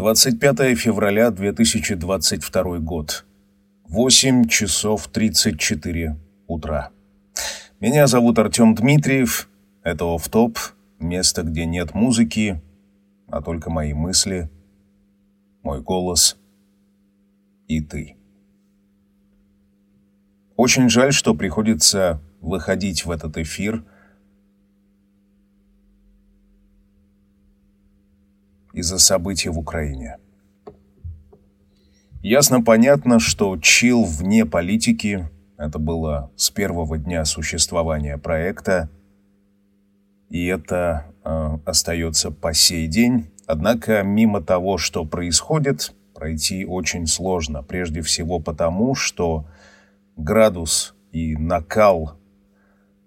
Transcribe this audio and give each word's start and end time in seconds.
25 0.00 0.78
февраля 0.78 1.30
2022 1.30 2.78
год. 2.78 3.26
8 3.84 4.48
часов 4.48 5.08
34 5.08 6.16
утра. 6.46 6.88
Меня 7.80 8.06
зовут 8.06 8.38
Артем 8.38 8.74
Дмитриев. 8.74 9.50
Это 9.82 10.06
офф-топ, 10.06 10.58
место, 10.98 11.42
где 11.42 11.66
нет 11.66 11.92
музыки, 11.92 12.62
а 13.28 13.42
только 13.42 13.68
мои 13.68 13.92
мысли, 13.92 14.48
мой 15.62 15.82
голос 15.82 16.38
и 17.68 17.82
ты. 17.82 18.16
Очень 20.56 20.88
жаль, 20.88 21.12
что 21.12 21.34
приходится 21.34 22.22
выходить 22.40 23.04
в 23.04 23.10
этот 23.10 23.36
эфир 23.36 23.84
из-за 28.72 28.98
событий 28.98 29.48
в 29.48 29.58
Украине. 29.58 30.16
Ясно 32.22 32.62
понятно, 32.62 33.18
что 33.18 33.56
чил 33.58 34.04
вне 34.04 34.44
политики– 34.46 35.28
это 35.60 35.78
было 35.78 36.30
с 36.36 36.50
первого 36.50 36.96
дня 36.96 37.26
существования 37.26 38.16
проекта, 38.16 38.88
и 40.30 40.46
это 40.46 41.12
э, 41.22 41.58
остается 41.66 42.30
по 42.30 42.54
сей 42.54 42.86
день. 42.86 43.30
Однако 43.46 44.02
мимо 44.02 44.40
того, 44.40 44.78
что 44.78 45.04
происходит, 45.04 45.92
пройти 46.14 46.64
очень 46.64 47.06
сложно. 47.06 47.62
Прежде 47.62 48.00
всего 48.00 48.38
потому, 48.38 48.94
что 48.94 49.46
градус 50.16 50.94
и 51.12 51.36
накал, 51.36 52.18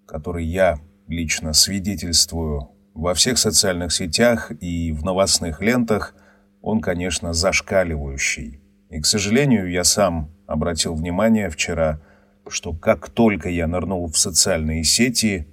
который 0.05 0.45
я 0.45 0.77
лично 1.07 1.54
свидетельствую 1.54 2.70
во 2.94 3.14
всех 3.14 3.38
социальных 3.38 3.92
сетях 3.92 4.52
и 4.60 4.92
в 4.92 5.04
новостных 5.04 5.62
лентах, 5.62 6.14
он, 6.62 6.80
конечно, 6.80 7.34
зашкаливающий. 7.34 8.62
И, 8.90 9.02
к 9.02 9.06
сожалению, 9.06 9.70
я 9.70 9.84
сам 9.84 10.30
обратил 10.46 10.94
внимание 10.94 11.50
вчера, 11.50 12.00
что 12.48 12.74
как 12.74 13.10
только 13.10 13.50
я 13.50 13.68
нырнул 13.68 14.08
в 14.08 14.18
социальные 14.18 14.84
сети, 14.84 15.48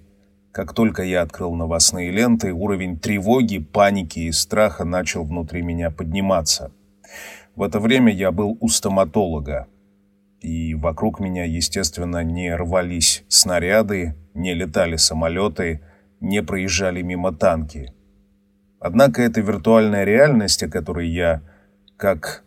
как 0.52 0.74
только 0.74 1.02
я 1.02 1.22
открыл 1.22 1.54
новостные 1.54 2.10
ленты, 2.10 2.52
уровень 2.52 2.98
тревоги, 2.98 3.58
паники 3.58 4.20
и 4.20 4.32
страха 4.32 4.84
начал 4.84 5.24
внутри 5.24 5.62
меня 5.62 5.90
подниматься. 5.90 6.72
В 7.54 7.62
это 7.62 7.80
время 7.80 8.12
я 8.12 8.32
был 8.32 8.58
у 8.60 8.68
стоматолога, 8.68 9.68
и 10.40 10.74
вокруг 10.74 11.20
меня, 11.20 11.44
естественно, 11.44 12.22
не 12.24 12.54
рвались 12.54 13.24
снаряды, 13.28 14.16
не 14.34 14.54
летали 14.54 14.96
самолеты, 14.96 15.80
не 16.20 16.42
проезжали 16.42 17.02
мимо 17.02 17.32
танки. 17.32 17.92
Однако 18.78 19.22
эта 19.22 19.40
виртуальная 19.40 20.04
реальность, 20.04 20.62
о 20.62 20.68
которой 20.68 21.08
я, 21.08 21.42
как 21.96 22.44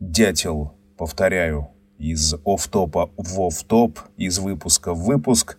дятел, 0.00 0.74
повторяю, 0.96 1.70
из 1.98 2.34
оф-топа 2.44 3.10
в 3.16 3.40
оф-топ, 3.40 4.00
из 4.16 4.38
выпуска 4.38 4.94
в 4.94 5.04
выпуск, 5.04 5.58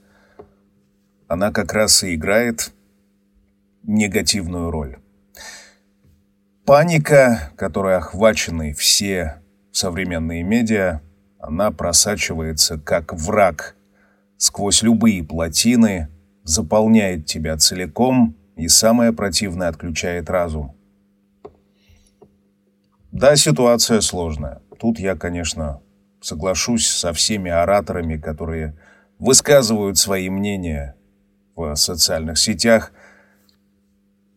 она 1.28 1.52
как 1.52 1.74
раз 1.74 2.04
и 2.04 2.16
играет 2.16 2.74
негативную 3.84 4.70
роль. 4.70 4.98
Паника, 6.66 7.52
которой 7.56 7.96
охвачены 7.96 8.74
все 8.74 9.42
современные 9.72 10.44
медиа, 10.44 11.02
она 11.40 11.72
просачивается 11.72 12.78
как 12.78 13.14
враг 13.14 13.76
сквозь 14.38 14.82
любые 14.82 15.24
плотины, 15.24 16.10
заполняет 16.48 17.26
тебя 17.26 17.58
целиком 17.58 18.36
и, 18.56 18.68
самое 18.70 19.12
противное, 19.12 19.68
отключает 19.68 20.30
разум. 20.30 20.74
Да, 23.12 23.36
ситуация 23.36 24.00
сложная. 24.00 24.62
Тут 24.80 24.98
я, 24.98 25.16
конечно, 25.16 25.82
соглашусь 26.22 26.88
со 26.88 27.12
всеми 27.14 27.52
ораторами, 27.52 28.18
которые 28.18 28.76
высказывают 29.20 29.98
свои 29.98 30.30
мнения 30.30 30.96
в 31.56 31.76
социальных 31.76 32.38
сетях. 32.38 32.94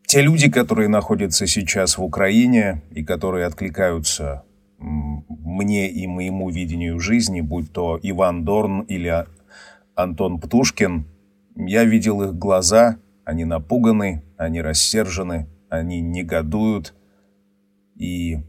Те 0.07 0.23
люди, 0.23 0.51
которые 0.51 0.89
находятся 0.89 1.47
сейчас 1.47 1.97
в 1.97 2.03
Украине 2.03 2.83
и 2.91 3.05
которые 3.05 3.47
откликаются 3.47 4.43
мне 4.79 5.91
и 5.91 6.07
моему 6.07 6.51
видению 6.51 6.99
жизни, 6.99 7.41
будь 7.41 7.73
то 7.73 8.01
Иван 8.03 8.45
Дорн 8.45 8.81
или 8.81 9.27
Антон 9.95 10.41
Птушкин, 10.41 11.05
я 11.57 11.85
видел 11.85 12.23
их 12.23 12.35
глаза, 12.35 12.99
они 13.25 13.45
напуганы, 13.45 14.23
они 14.37 14.61
рассержены, 14.61 15.49
они 15.69 16.01
негодуют. 16.01 16.95
И 17.97 18.43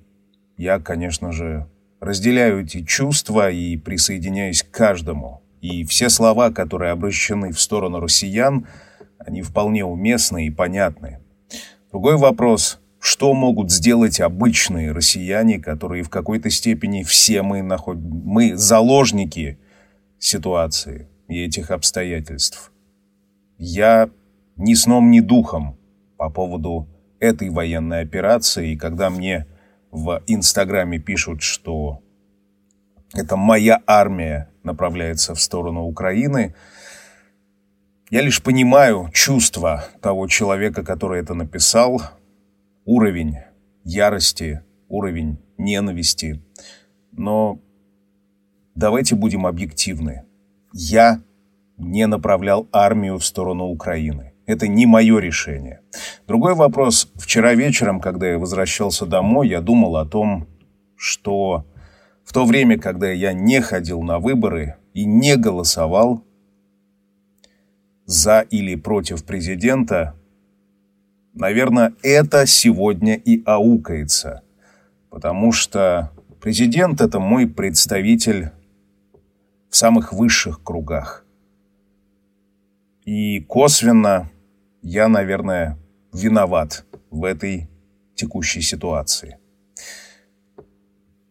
я, 0.58 0.80
конечно 0.80 1.32
же, 1.32 1.68
разделяю 2.00 2.64
эти 2.64 2.84
чувства 2.84 3.52
и 3.52 3.78
присоединяюсь 3.78 4.64
к 4.64 4.72
каждому. 4.72 5.42
И 5.62 5.86
все 5.86 6.10
слова, 6.10 6.52
которые 6.52 6.92
обращены 6.92 7.52
в 7.52 7.60
сторону 7.60 8.00
россиян, 8.00 8.68
они 9.20 9.42
вполне 9.42 9.86
уместны 9.86 10.48
и 10.48 10.50
понятны. 10.50 11.20
Другой 11.92 12.18
вопрос 12.18 12.82
что 13.02 13.34
могут 13.34 13.72
сделать 13.72 14.22
обычные 14.22 14.92
россияне, 14.92 15.60
которые 15.60 16.04
в 16.04 16.10
какой-то 16.10 16.52
степени 16.52 17.02
все 17.02 17.42
мы, 17.42 17.64
наход... 17.64 17.98
мы 17.98 18.56
заложники 18.56 19.58
ситуации 20.20 21.10
и 21.28 21.44
этих 21.44 21.72
обстоятельств. 21.72 22.71
Я 23.64 24.10
ни 24.56 24.74
сном, 24.74 25.12
ни 25.12 25.20
духом 25.20 25.78
по 26.18 26.32
поводу 26.32 26.88
этой 27.20 27.52
военной 27.52 28.02
операции, 28.02 28.72
и 28.72 28.76
когда 28.76 29.12
мне 29.12 29.46
в 29.92 30.24
Инстаграме 30.26 30.98
пишут, 30.98 31.44
что 31.44 32.02
это 33.14 33.36
моя 33.36 33.80
армия 33.86 34.50
направляется 34.64 35.36
в 35.36 35.40
сторону 35.40 35.84
Украины, 35.84 36.56
я 38.10 38.22
лишь 38.22 38.42
понимаю 38.42 39.12
чувства 39.14 39.86
того 40.02 40.28
человека, 40.28 40.84
который 40.84 41.22
это 41.22 41.36
написал, 41.36 42.02
уровень 42.84 43.38
ярости, 43.84 44.64
уровень 44.88 45.38
ненависти. 45.60 46.42
Но 47.12 47.60
давайте 48.74 49.14
будем 49.14 49.46
объективны. 49.46 50.26
Я 50.74 51.22
не 51.82 52.08
направлял 52.08 52.68
армию 52.72 53.18
в 53.18 53.26
сторону 53.26 53.66
Украины. 53.66 54.34
Это 54.46 54.68
не 54.68 54.86
мое 54.86 55.20
решение. 55.20 55.82
Другой 56.28 56.56
вопрос. 56.56 57.12
Вчера 57.16 57.54
вечером, 57.54 58.00
когда 58.00 58.30
я 58.30 58.38
возвращался 58.38 59.06
домой, 59.06 59.50
я 59.50 59.62
думал 59.62 59.98
о 59.98 60.06
том, 60.06 60.48
что 60.96 61.66
в 62.24 62.34
то 62.34 62.46
время, 62.46 62.78
когда 62.78 63.12
я 63.12 63.34
не 63.34 63.62
ходил 63.62 64.02
на 64.02 64.20
выборы 64.20 64.76
и 64.94 65.06
не 65.06 65.36
голосовал 65.38 66.24
за 68.06 68.42
или 68.42 68.76
против 68.76 69.24
президента, 69.24 70.16
Наверное, 71.34 71.94
это 72.04 72.46
сегодня 72.46 73.16
и 73.16 73.42
аукается, 73.46 74.42
потому 75.10 75.54
что 75.54 76.12
президент– 76.42 77.00
это 77.02 77.20
мой 77.20 77.48
представитель 77.48 78.52
в 79.70 79.78
самых 79.78 80.12
высших 80.12 80.62
кругах. 80.62 81.26
И 83.06 83.40
косвенно 83.42 84.30
я, 84.82 85.08
наверное, 85.08 85.78
виноват 86.14 86.86
в 87.10 87.24
этой 87.24 87.70
текущей 88.16 88.62
ситуации. 88.62 89.38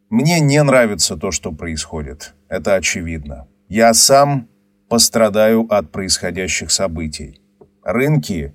Мне 0.08 0.40
не 0.40 0.62
нравится 0.62 1.16
то, 1.16 1.30
что 1.30 1.52
происходит. 1.52 2.34
Это 2.48 2.74
очевидно. 2.74 3.46
Я 3.68 3.94
сам 3.94 4.48
пострадаю 4.88 5.66
от 5.72 5.92
происходящих 5.92 6.72
событий. 6.72 7.40
Рынки 7.84 8.54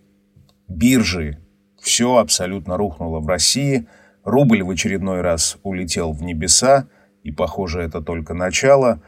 биржи, 0.68 1.40
все 1.80 2.18
абсолютно 2.18 2.76
рухнуло 2.76 3.20
в 3.20 3.28
России, 3.28 3.88
рубль 4.26 4.64
в 4.64 4.70
очередной 4.70 5.22
раз 5.22 5.58
улетел 5.64 6.12
в 6.12 6.22
небеса, 6.24 6.88
и, 7.24 7.32
похоже, 7.32 7.82
это 7.82 8.02
только 8.02 8.34
начало. 8.34 9.02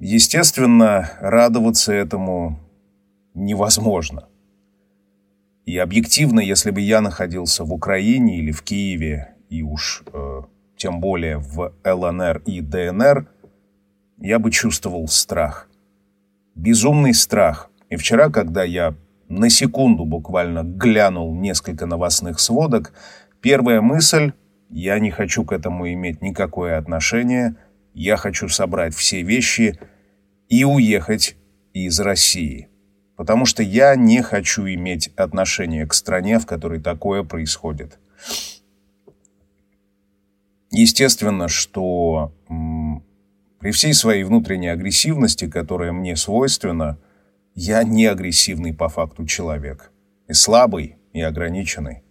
Естественно, 0.00 1.10
радоваться 1.20 1.92
этому 1.92 2.58
невозможно. 3.34 4.28
И 5.66 5.78
объективно, 5.78 6.40
если 6.40 6.70
бы 6.70 6.80
я 6.80 7.00
находился 7.00 7.64
в 7.64 7.72
Украине 7.72 8.38
или 8.38 8.52
в 8.52 8.62
Киеве, 8.62 9.34
и 9.48 9.62
уж 9.62 10.02
э, 10.12 10.42
тем 10.76 11.00
более 11.00 11.38
в 11.38 11.72
ЛНР 11.84 12.42
и 12.46 12.60
ДНР, 12.60 13.28
я 14.18 14.38
бы 14.38 14.50
чувствовал 14.50 15.08
страх. 15.08 15.68
Безумный 16.54 17.14
страх. 17.14 17.70
И 17.88 17.96
вчера, 17.96 18.28
когда 18.28 18.62
я 18.62 18.94
на 19.28 19.48
секунду 19.48 20.04
буквально 20.04 20.62
глянул 20.62 21.34
несколько 21.34 21.86
новостных 21.86 22.40
сводок, 22.40 22.92
первая 23.40 23.80
мысль 23.80 24.32
«я 24.68 24.98
не 24.98 25.10
хочу 25.10 25.44
к 25.44 25.52
этому 25.52 25.90
иметь 25.92 26.20
никакое 26.20 26.78
отношение, 26.78 27.56
я 27.94 28.16
хочу 28.16 28.48
собрать 28.48 28.94
все 28.94 29.22
вещи 29.22 29.78
и 30.48 30.64
уехать 30.64 31.36
из 31.72 31.98
России» 32.00 32.68
потому 33.16 33.46
что 33.46 33.62
я 33.62 33.94
не 33.96 34.22
хочу 34.22 34.66
иметь 34.66 35.08
отношение 35.16 35.86
к 35.86 35.94
стране, 35.94 36.38
в 36.38 36.46
которой 36.46 36.80
такое 36.80 37.22
происходит. 37.22 37.98
Естественно, 40.70 41.48
что 41.48 42.32
при 43.60 43.70
всей 43.70 43.94
своей 43.94 44.24
внутренней 44.24 44.68
агрессивности, 44.68 45.48
которая 45.48 45.92
мне 45.92 46.16
свойственна, 46.16 46.98
я 47.54 47.84
не 47.84 48.06
агрессивный 48.06 48.74
по 48.74 48.88
факту 48.88 49.24
человек. 49.26 49.92
И 50.26 50.32
слабый, 50.32 50.96
и 51.12 51.20
ограниченный. 51.20 52.02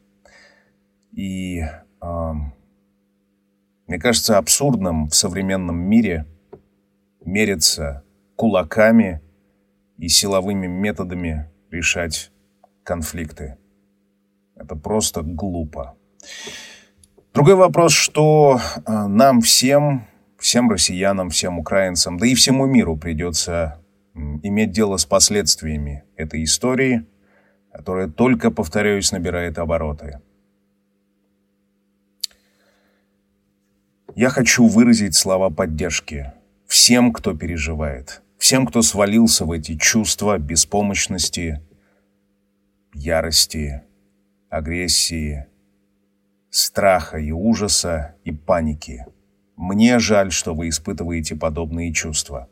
И 1.12 1.60
э, 1.60 2.34
мне 3.88 4.00
кажется 4.00 4.38
абсурдным 4.38 5.10
в 5.10 5.16
современном 5.16 5.78
мире 5.78 6.26
мериться 7.26 8.04
кулаками 8.36 9.22
и 9.98 10.08
силовыми 10.08 10.68
методами 10.68 11.50
решать 11.72 12.32
конфликты. 12.84 13.58
Это 14.56 14.76
просто 14.76 15.22
глупо. 15.22 15.96
Другой 17.34 17.56
вопрос, 17.56 17.94
что 17.94 18.60
э, 18.86 19.08
нам 19.08 19.42
всем, 19.42 20.06
всем 20.38 20.70
россиянам, 20.70 21.30
всем 21.30 21.58
украинцам, 21.58 22.18
да 22.18 22.28
и 22.28 22.36
всему 22.36 22.66
миру 22.66 22.96
придется 22.96 23.80
иметь 24.14 24.72
дело 24.72 24.98
с 24.98 25.06
последствиями 25.06 26.04
этой 26.16 26.44
истории, 26.44 27.06
которая 27.72 28.08
только, 28.08 28.52
повторяюсь, 28.52 29.12
набирает 29.12 29.58
обороты. 29.58 30.22
Я 34.16 34.30
хочу 34.30 34.68
выразить 34.68 35.16
слова 35.16 35.50
поддержки 35.50 36.34
всем, 36.68 37.12
кто 37.12 37.36
переживает, 37.36 38.22
всем, 38.44 38.66
кто 38.66 38.82
свалился 38.82 39.46
в 39.46 39.54
эти 39.54 39.78
чувства 39.78 40.38
беспомощности, 40.38 41.62
ярости, 42.94 43.84
агрессии, 44.50 45.46
страха 46.50 47.20
и 47.20 47.32
ужаса 47.32 48.16
и 48.26 48.34
паники. 48.34 49.06
Мне 49.56 49.98
жаль, 50.00 50.34
что 50.34 50.54
вы 50.54 50.68
испытываете 50.68 51.38
подобные 51.38 51.94
чувства. 51.94 52.50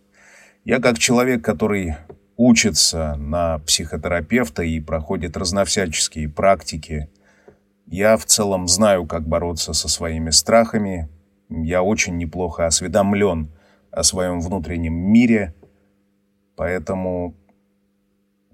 Я 0.63 0.79
как 0.79 0.97
человек, 0.97 1.43
который 1.43 1.97
учится 2.37 3.17
на 3.17 3.59
психотерапевта 3.59 4.63
и 4.63 4.79
проходит 4.79 5.35
разновсяческие 5.35 6.29
практики, 6.29 7.09
я 7.85 8.15
в 8.15 8.23
целом 8.23 8.69
знаю, 8.69 9.05
как 9.07 9.27
бороться 9.27 9.73
со 9.73 9.89
своими 9.89 10.29
страхами. 10.29 11.09
Я 11.49 11.83
очень 11.83 12.15
неплохо 12.15 12.65
осведомлен 12.65 13.51
о 13.91 14.03
своем 14.03 14.39
внутреннем 14.39 14.93
мире, 14.93 15.53
поэтому 16.55 17.35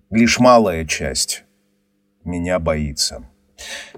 лишь 0.10 0.40
малая 0.40 0.86
часть 0.86 1.44
меня 2.24 2.60
боится. 2.60 3.30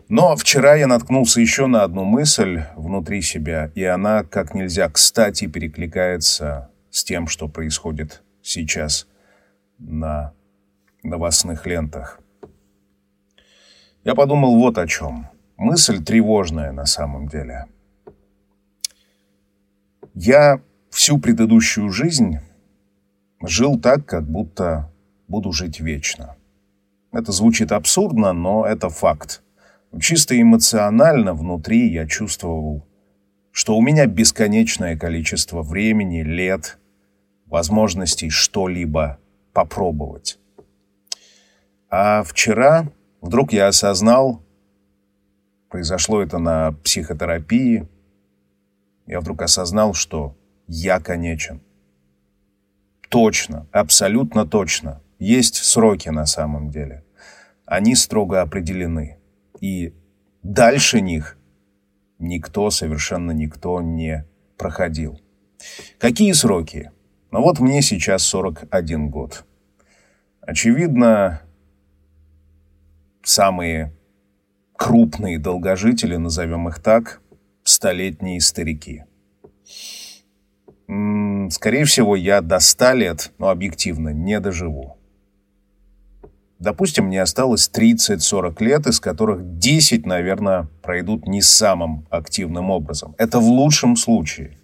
Но 0.07 0.35
вчера 0.35 0.75
я 0.75 0.87
наткнулся 0.87 1.41
еще 1.41 1.67
на 1.67 1.83
одну 1.83 2.03
мысль 2.03 2.63
внутри 2.75 3.21
себя, 3.21 3.71
и 3.75 3.83
она 3.83 4.23
как 4.23 4.53
нельзя 4.53 4.89
кстати 4.89 5.47
перекликается 5.47 6.71
с 6.89 7.03
тем, 7.03 7.27
что 7.27 7.47
происходит 7.47 8.23
сейчас 8.41 9.07
на 9.77 10.33
новостных 11.03 11.65
лентах. 11.65 12.19
Я 14.03 14.15
подумал 14.15 14.57
вот 14.57 14.77
о 14.77 14.87
чем. 14.87 15.27
Мысль 15.57 16.03
тревожная 16.03 16.71
на 16.71 16.85
самом 16.85 17.27
деле. 17.27 17.65
Я 20.13 20.61
всю 20.89 21.19
предыдущую 21.19 21.89
жизнь 21.91 22.39
жил 23.41 23.79
так, 23.79 24.05
как 24.05 24.29
будто 24.29 24.91
буду 25.27 25.51
жить 25.51 25.79
вечно. 25.79 26.35
Это 27.11 27.31
звучит 27.31 27.71
абсурдно, 27.71 28.33
но 28.33 28.65
это 28.65 28.89
факт. 28.89 29.41
Чисто 29.99 30.39
эмоционально 30.39 31.33
внутри 31.33 31.91
я 31.91 32.05
чувствовал, 32.05 32.85
что 33.51 33.75
у 33.75 33.81
меня 33.81 34.05
бесконечное 34.05 34.97
количество 34.97 35.63
времени, 35.63 36.21
лет, 36.21 36.77
возможностей 37.47 38.29
что-либо 38.29 39.17
попробовать. 39.53 40.39
А 41.89 42.23
вчера 42.23 42.91
вдруг 43.21 43.51
я 43.51 43.67
осознал, 43.67 44.43
произошло 45.69 46.21
это 46.21 46.37
на 46.37 46.73
психотерапии, 46.83 47.87
я 49.07 49.19
вдруг 49.19 49.41
осознал, 49.41 49.95
что 49.95 50.35
я 50.67 50.99
конечен. 50.99 51.61
Точно, 53.09 53.67
абсолютно 53.71 54.45
точно. 54.45 55.01
Есть 55.17 55.55
сроки 55.55 56.09
на 56.09 56.25
самом 56.25 56.69
деле. 56.69 57.03
Они 57.65 57.95
строго 57.95 58.41
определены. 58.41 59.17
И 59.59 59.93
дальше 60.43 61.01
них 61.01 61.37
никто, 62.19 62.69
совершенно 62.69 63.31
никто 63.31 63.81
не 63.81 64.25
проходил. 64.57 65.19
Какие 65.97 66.31
сроки? 66.33 66.91
Ну 67.31 67.41
вот 67.41 67.59
мне 67.59 67.81
сейчас 67.81 68.23
41 68.23 69.09
год. 69.09 69.45
Очевидно, 70.41 71.41
самые 73.23 73.93
крупные 74.75 75.37
долгожители, 75.37 76.15
назовем 76.15 76.69
их 76.69 76.81
так, 76.81 77.21
столетние 77.63 78.39
старики. 78.39 79.03
Скорее 81.49 81.85
всего, 81.85 82.15
я 82.15 82.41
до 82.41 82.59
100 82.59 82.91
лет, 82.93 83.31
но 83.37 83.49
объективно, 83.49 84.09
не 84.09 84.39
доживу. 84.39 84.97
Допустим, 86.59 87.05
мне 87.05 87.21
осталось 87.21 87.71
30-40 87.73 88.63
лет, 88.63 88.87
из 88.87 88.99
которых 88.99 89.57
10, 89.57 90.05
наверное, 90.05 90.67
пройдут 90.81 91.25
не 91.25 91.41
самым 91.41 92.05
активным 92.09 92.69
образом. 92.69 93.15
Это 93.17 93.39
в 93.39 93.47
лучшем 93.47 93.95
случае. 93.95 94.57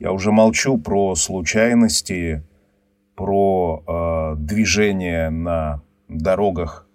Я 0.00 0.12
уже 0.12 0.32
молчу 0.32 0.78
про 0.78 1.14
случайности, 1.14 2.42
про 3.14 3.82
э, 3.86 4.36
движение 4.38 5.30
на 5.30 5.82
дорогах 6.08 6.88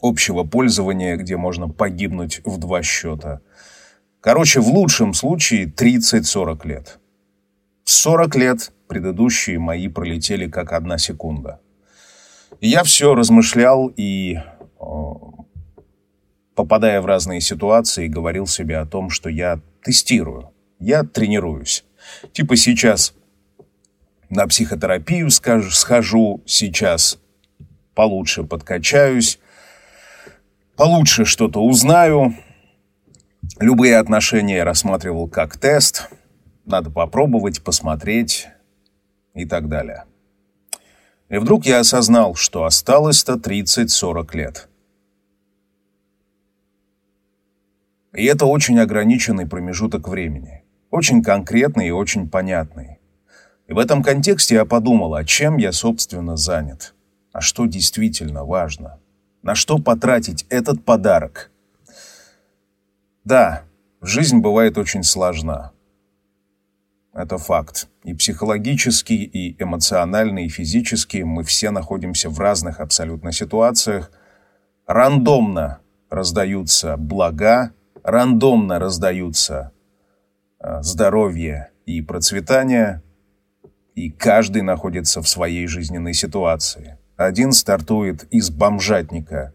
общего 0.00 0.44
пользования, 0.44 1.16
где 1.16 1.36
можно 1.36 1.68
погибнуть 1.68 2.40
в 2.44 2.58
два 2.58 2.82
счета. 2.82 3.40
Короче, 4.20 4.60
в 4.60 4.68
лучшем 4.68 5.14
случае 5.14 5.66
30-40 5.66 6.66
лет. 6.66 6.98
40 7.90 8.36
лет 8.36 8.72
предыдущие 8.86 9.58
мои 9.58 9.88
пролетели 9.88 10.46
как 10.46 10.74
одна 10.74 10.98
секунда. 10.98 11.58
Я 12.60 12.84
все 12.84 13.14
размышлял 13.14 13.90
и, 13.96 14.36
попадая 16.54 17.00
в 17.00 17.06
разные 17.06 17.40
ситуации, 17.40 18.08
говорил 18.08 18.46
себе 18.46 18.76
о 18.76 18.84
том, 18.84 19.08
что 19.08 19.30
я 19.30 19.60
тестирую, 19.82 20.52
я 20.78 21.02
тренируюсь. 21.02 21.86
Типа 22.32 22.56
сейчас 22.56 23.14
на 24.28 24.46
психотерапию 24.46 25.30
скажу, 25.30 25.70
схожу, 25.70 26.42
сейчас 26.44 27.18
получше 27.94 28.44
подкачаюсь, 28.44 29.38
получше 30.76 31.24
что-то 31.24 31.64
узнаю. 31.64 32.34
Любые 33.58 33.96
отношения 33.96 34.56
я 34.56 34.66
рассматривал 34.66 35.26
как 35.26 35.56
тест. 35.56 36.10
Надо 36.68 36.90
попробовать, 36.90 37.64
посмотреть 37.64 38.46
и 39.32 39.46
так 39.46 39.68
далее. 39.68 40.04
И 41.30 41.38
вдруг 41.38 41.64
я 41.64 41.80
осознал, 41.80 42.34
что 42.34 42.64
осталось-то 42.64 43.34
30-40 43.34 44.36
лет. 44.36 44.68
И 48.12 48.22
это 48.26 48.44
очень 48.44 48.78
ограниченный 48.78 49.46
промежуток 49.46 50.08
времени. 50.08 50.62
Очень 50.90 51.22
конкретный 51.22 51.88
и 51.88 51.90
очень 51.90 52.28
понятный. 52.28 52.98
И 53.66 53.72
в 53.72 53.78
этом 53.78 54.02
контексте 54.02 54.56
я 54.56 54.66
подумал, 54.66 55.14
а 55.14 55.24
чем 55.24 55.56
я, 55.56 55.72
собственно, 55.72 56.36
занят? 56.36 56.94
А 57.32 57.40
что 57.40 57.64
действительно 57.64 58.44
важно? 58.44 59.00
На 59.42 59.54
что 59.54 59.78
потратить 59.78 60.44
этот 60.50 60.84
подарок? 60.84 61.50
Да, 63.24 63.62
жизнь 64.02 64.40
бывает 64.40 64.76
очень 64.76 65.02
сложна. 65.02 65.72
Это 67.18 67.36
факт. 67.36 67.88
И 68.04 68.14
психологически, 68.14 69.12
и 69.12 69.60
эмоционально, 69.60 70.44
и 70.44 70.48
физически 70.48 71.18
мы 71.18 71.42
все 71.42 71.72
находимся 71.72 72.30
в 72.30 72.38
разных 72.38 72.78
абсолютно 72.78 73.32
ситуациях. 73.32 74.12
Рандомно 74.86 75.80
раздаются 76.10 76.96
блага, 76.96 77.72
рандомно 78.04 78.78
раздаются 78.78 79.72
э, 80.60 80.80
здоровье 80.82 81.72
и 81.86 82.02
процветание, 82.02 83.02
и 83.96 84.10
каждый 84.10 84.62
находится 84.62 85.20
в 85.20 85.28
своей 85.28 85.66
жизненной 85.66 86.14
ситуации. 86.14 86.98
Один 87.16 87.50
стартует 87.50 88.32
из 88.32 88.50
бомжатника 88.50 89.54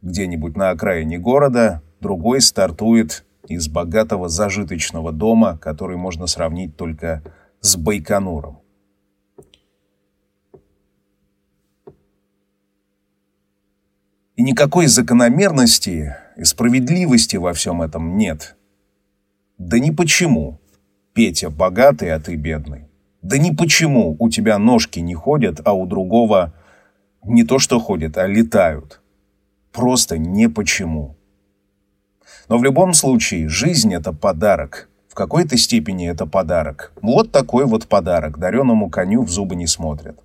где-нибудь 0.00 0.56
на 0.56 0.70
окраине 0.70 1.18
города, 1.18 1.82
другой 2.00 2.40
стартует 2.40 3.24
из 3.50 3.68
богатого 3.68 4.28
зажиточного 4.28 5.10
дома, 5.12 5.58
который 5.58 5.96
можно 5.96 6.28
сравнить 6.28 6.76
только 6.76 7.22
с 7.60 7.76
Байконуром. 7.76 8.60
И 14.36 14.42
никакой 14.42 14.86
закономерности 14.86 16.16
и 16.36 16.44
справедливости 16.44 17.36
во 17.36 17.52
всем 17.52 17.82
этом 17.82 18.16
нет. 18.16 18.56
Да 19.58 19.80
не 19.80 19.90
почему. 19.90 20.60
Петя 21.12 21.50
богатый, 21.50 22.12
а 22.12 22.20
ты 22.20 22.36
бедный. 22.36 22.88
Да 23.20 23.36
не 23.36 23.50
почему 23.50 24.16
у 24.18 24.30
тебя 24.30 24.58
ножки 24.58 25.00
не 25.00 25.14
ходят, 25.14 25.60
а 25.64 25.72
у 25.72 25.86
другого 25.86 26.54
не 27.24 27.42
то 27.42 27.58
что 27.58 27.80
ходят, 27.80 28.16
а 28.16 28.28
летают. 28.28 29.02
Просто 29.72 30.18
не 30.18 30.48
почему. 30.48 31.19
Но 32.50 32.58
в 32.58 32.64
любом 32.64 32.94
случае, 32.94 33.48
жизнь— 33.48 33.94
это 33.94 34.12
подарок. 34.12 34.88
В 35.06 35.14
какой-то 35.14 35.56
степени 35.56 36.10
это 36.10 36.26
подарок. 36.26 36.92
Вот 37.00 37.30
такой 37.30 37.64
вот 37.64 37.86
подарок. 37.86 38.38
Дареному 38.38 38.90
коню 38.90 39.22
в 39.22 39.30
зубы 39.30 39.54
не 39.54 39.68
смотрят. 39.68 40.18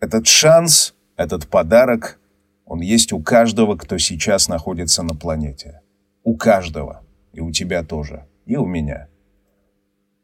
Этот 0.00 0.26
шанс, 0.26 0.94
этот 1.16 1.46
подарок, 1.46 2.18
он 2.64 2.80
есть 2.80 3.12
у 3.12 3.20
каждого, 3.20 3.76
кто 3.76 3.98
сейчас 3.98 4.48
находится 4.48 5.02
на 5.02 5.14
планете. 5.14 5.82
У 6.24 6.38
каждого. 6.38 7.02
И 7.34 7.40
у 7.40 7.52
тебя 7.52 7.82
тоже. 7.82 8.24
И 8.46 8.56
у 8.56 8.64
меня. 8.64 9.08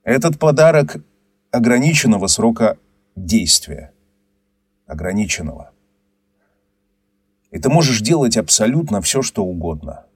Этот 0.03 0.39
подарок 0.39 0.97
ограниченного 1.51 2.27
срока 2.27 2.79
действия. 3.17 3.93
Ограниченного. 4.87 5.73
И 7.51 7.59
ты 7.59 7.69
можешь 7.69 8.01
делать 8.01 8.39
абсолютно 8.39 9.03
все, 9.03 9.21
что 9.21 9.45
угодно. 9.45 10.07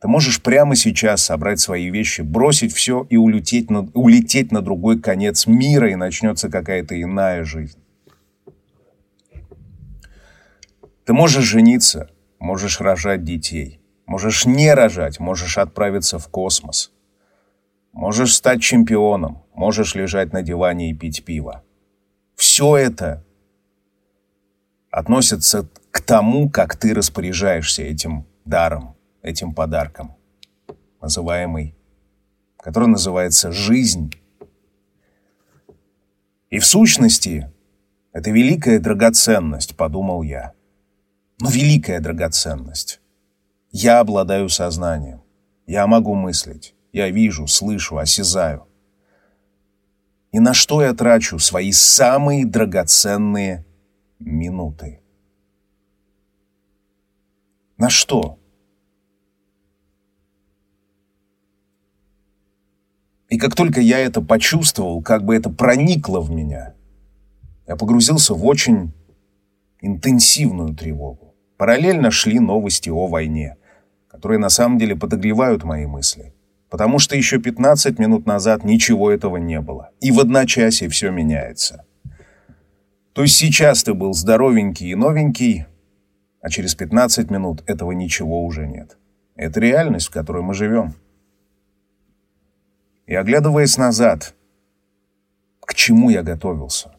Ты 0.00 0.08
можешь 0.08 0.42
прямо 0.42 0.76
сейчас 0.76 1.24
собрать 1.24 1.60
свои 1.60 1.90
вещи, 1.90 2.20
бросить 2.20 2.72
все 2.72 3.06
и 3.10 3.16
улететь 3.16 3.70
на, 3.70 3.80
улететь 3.94 4.52
на 4.52 4.62
другой 4.62 5.00
конец 5.00 5.46
мира, 5.46 5.90
и 5.90 5.96
начнется 5.96 6.48
какая-то 6.48 7.00
иная 7.00 7.44
жизнь. 7.44 7.78
Ты 11.04 11.12
можешь 11.12 11.44
жениться, 11.44 12.10
можешь 12.38 12.80
рожать 12.80 13.24
детей, 13.24 13.80
можешь 14.06 14.46
не 14.46 14.72
рожать, 14.72 15.18
можешь 15.18 15.58
отправиться 15.58 16.18
в 16.18 16.28
космос– 16.28 16.92
Можешь 17.98 18.36
стать 18.36 18.62
чемпионом, 18.62 19.42
можешь 19.54 19.96
лежать 19.96 20.32
на 20.32 20.42
диване 20.42 20.90
и 20.90 20.94
пить 20.94 21.24
пиво. 21.24 21.64
Все 22.36 22.76
это 22.76 23.24
относится 24.90 25.68
к 25.90 26.00
тому, 26.02 26.48
как 26.48 26.76
ты 26.76 26.94
распоряжаешься 26.94 27.82
этим 27.82 28.24
даром, 28.44 28.94
этим 29.28 29.52
подарком, 29.52 30.16
называемый, 31.00 31.74
который 32.56 32.88
называется 32.88 33.52
жизнь. 33.52 34.12
И 36.50 36.58
в 36.58 36.66
сущности, 36.66 37.52
это 38.12 38.30
великая 38.30 38.78
драгоценность, 38.78 39.76
подумал 39.76 40.22
я. 40.22 40.52
Но 41.40 41.50
великая 41.50 42.00
драгоценность. 42.00 43.00
Я 43.70 44.00
обладаю 44.00 44.48
сознанием. 44.48 45.22
Я 45.66 45.86
могу 45.86 46.14
мыслить. 46.14 46.74
Я 46.92 47.10
вижу, 47.10 47.46
слышу, 47.46 47.98
осязаю. 47.98 48.66
И 50.32 50.40
на 50.40 50.54
что 50.54 50.82
я 50.82 50.94
трачу 50.94 51.38
свои 51.38 51.72
самые 51.72 52.46
драгоценные 52.46 53.64
минуты? 54.18 55.00
На 57.76 57.90
что? 57.90 58.37
И 63.28 63.38
как 63.38 63.54
только 63.54 63.80
я 63.80 63.98
это 63.98 64.20
почувствовал, 64.22 65.02
как 65.02 65.24
бы 65.24 65.36
это 65.36 65.50
проникло 65.50 66.20
в 66.20 66.30
меня, 66.30 66.74
я 67.66 67.76
погрузился 67.76 68.34
в 68.34 68.44
очень 68.46 68.92
интенсивную 69.80 70.74
тревогу. 70.74 71.34
Параллельно 71.56 72.10
шли 72.10 72.40
новости 72.40 72.88
о 72.88 73.06
войне, 73.06 73.56
которые 74.08 74.38
на 74.38 74.48
самом 74.48 74.78
деле 74.78 74.96
подогревают 74.96 75.64
мои 75.64 75.86
мысли 75.86 76.32
потому 76.70 76.98
что 76.98 77.16
еще 77.16 77.38
15 77.38 77.98
минут 77.98 78.26
назад 78.26 78.64
ничего 78.64 79.10
этого 79.10 79.36
не 79.36 79.60
было. 79.60 79.90
И 80.00 80.10
в 80.10 80.20
одночасье 80.20 80.88
все 80.88 81.10
меняется. 81.10 81.84
То 83.12 83.22
есть 83.22 83.36
сейчас 83.36 83.82
ты 83.82 83.94
был 83.94 84.12
здоровенький 84.12 84.90
и 84.90 84.94
новенький, 84.94 85.66
а 86.40 86.50
через 86.50 86.74
15 86.74 87.30
минут 87.30 87.62
этого 87.66 87.92
ничего 87.92 88.44
уже 88.44 88.66
нет. 88.66 88.96
Это 89.34 89.60
реальность, 89.60 90.08
в 90.08 90.12
которой 90.12 90.42
мы 90.42 90.54
живем. 90.54 90.94
И 93.08 93.14
оглядываясь 93.14 93.78
назад, 93.78 94.34
к 95.60 95.74
чему 95.74 96.10
я 96.10 96.22
готовился? 96.22 96.92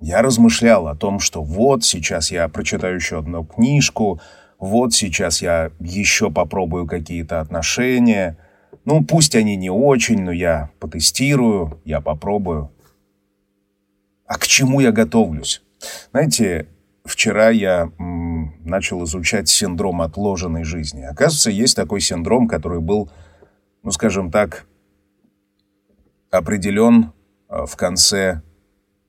Я 0.00 0.20
размышлял 0.20 0.86
о 0.86 0.94
том, 0.94 1.18
что 1.18 1.42
вот 1.42 1.82
сейчас 1.82 2.30
я 2.30 2.46
прочитаю 2.48 2.96
еще 2.96 3.18
одну 3.18 3.42
книжку, 3.42 4.20
вот 4.58 4.92
сейчас 4.92 5.40
я 5.40 5.70
еще 5.80 6.30
попробую 6.30 6.86
какие-то 6.86 7.40
отношения. 7.40 8.36
Ну, 8.84 9.02
пусть 9.02 9.34
они 9.34 9.56
не 9.56 9.70
очень, 9.70 10.22
но 10.22 10.30
я 10.30 10.70
потестирую, 10.78 11.80
я 11.86 12.02
попробую. 12.02 12.70
А 14.26 14.38
к 14.38 14.46
чему 14.46 14.80
я 14.80 14.92
готовлюсь? 14.92 15.62
Знаете, 16.10 16.68
вчера 17.06 17.48
я 17.48 17.90
м, 17.98 18.54
начал 18.62 19.04
изучать 19.04 19.48
синдром 19.48 20.02
отложенной 20.02 20.64
жизни. 20.64 21.00
Оказывается, 21.02 21.50
есть 21.50 21.76
такой 21.76 22.02
синдром, 22.02 22.46
который 22.46 22.80
был, 22.80 23.10
ну, 23.82 23.90
скажем 23.90 24.30
так, 24.30 24.66
определен 26.30 27.12
э, 27.48 27.64
в 27.66 27.76
конце 27.76 28.42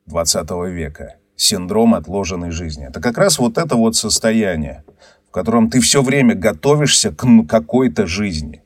20 0.05 0.49
века. 0.69 1.17
Синдром 1.35 1.95
отложенной 1.95 2.51
жизни. 2.51 2.85
Это 2.87 3.01
как 3.01 3.17
раз 3.17 3.39
вот 3.39 3.57
это 3.57 3.75
вот 3.75 3.95
состояние 3.95 4.83
в 5.31 5.33
котором 5.33 5.69
ты 5.69 5.79
все 5.79 6.01
время 6.01 6.35
готовишься 6.35 7.09
к 7.09 7.25
какой-то 7.47 8.05
жизни. 8.05 8.61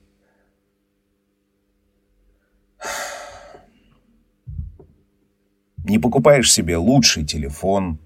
Не 5.88 6.00
покупаешь 6.00 6.52
себе 6.52 6.78
лучший 6.78 7.24
телефон, 7.24 8.00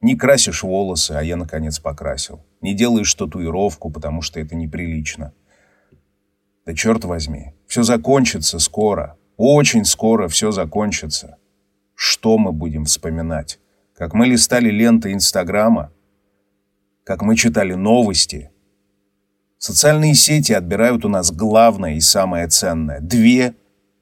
не 0.00 0.16
красишь 0.16 0.62
волосы, 0.62 1.10
а 1.10 1.22
я, 1.22 1.36
наконец, 1.36 1.78
покрасил. 1.78 2.42
Не 2.62 2.72
делаешь 2.72 3.12
татуировку, 3.12 3.90
потому 3.90 4.22
что 4.22 4.40
это 4.40 4.56
неприлично. 4.56 5.34
Да 6.66 6.74
черт 6.74 7.04
возьми, 7.04 7.54
все 7.66 7.82
закончится 7.82 8.58
скоро. 8.58 9.16
Очень 9.36 9.84
скоро 9.84 10.28
все 10.28 10.50
закончится. 10.50 11.36
Что 11.94 12.38
мы 12.38 12.52
будем 12.52 12.84
вспоминать? 12.84 13.60
Как 13.94 14.14
мы 14.14 14.26
листали 14.26 14.70
ленты 14.70 15.12
Инстаграма, 15.12 15.92
как 17.04 17.22
мы 17.22 17.36
читали 17.36 17.74
новости. 17.74 18.50
Социальные 19.58 20.14
сети 20.14 20.52
отбирают 20.52 21.04
у 21.04 21.08
нас 21.08 21.30
главное 21.30 21.94
и 21.94 22.00
самое 22.00 22.48
ценное. 22.48 23.00
Две 23.00 23.54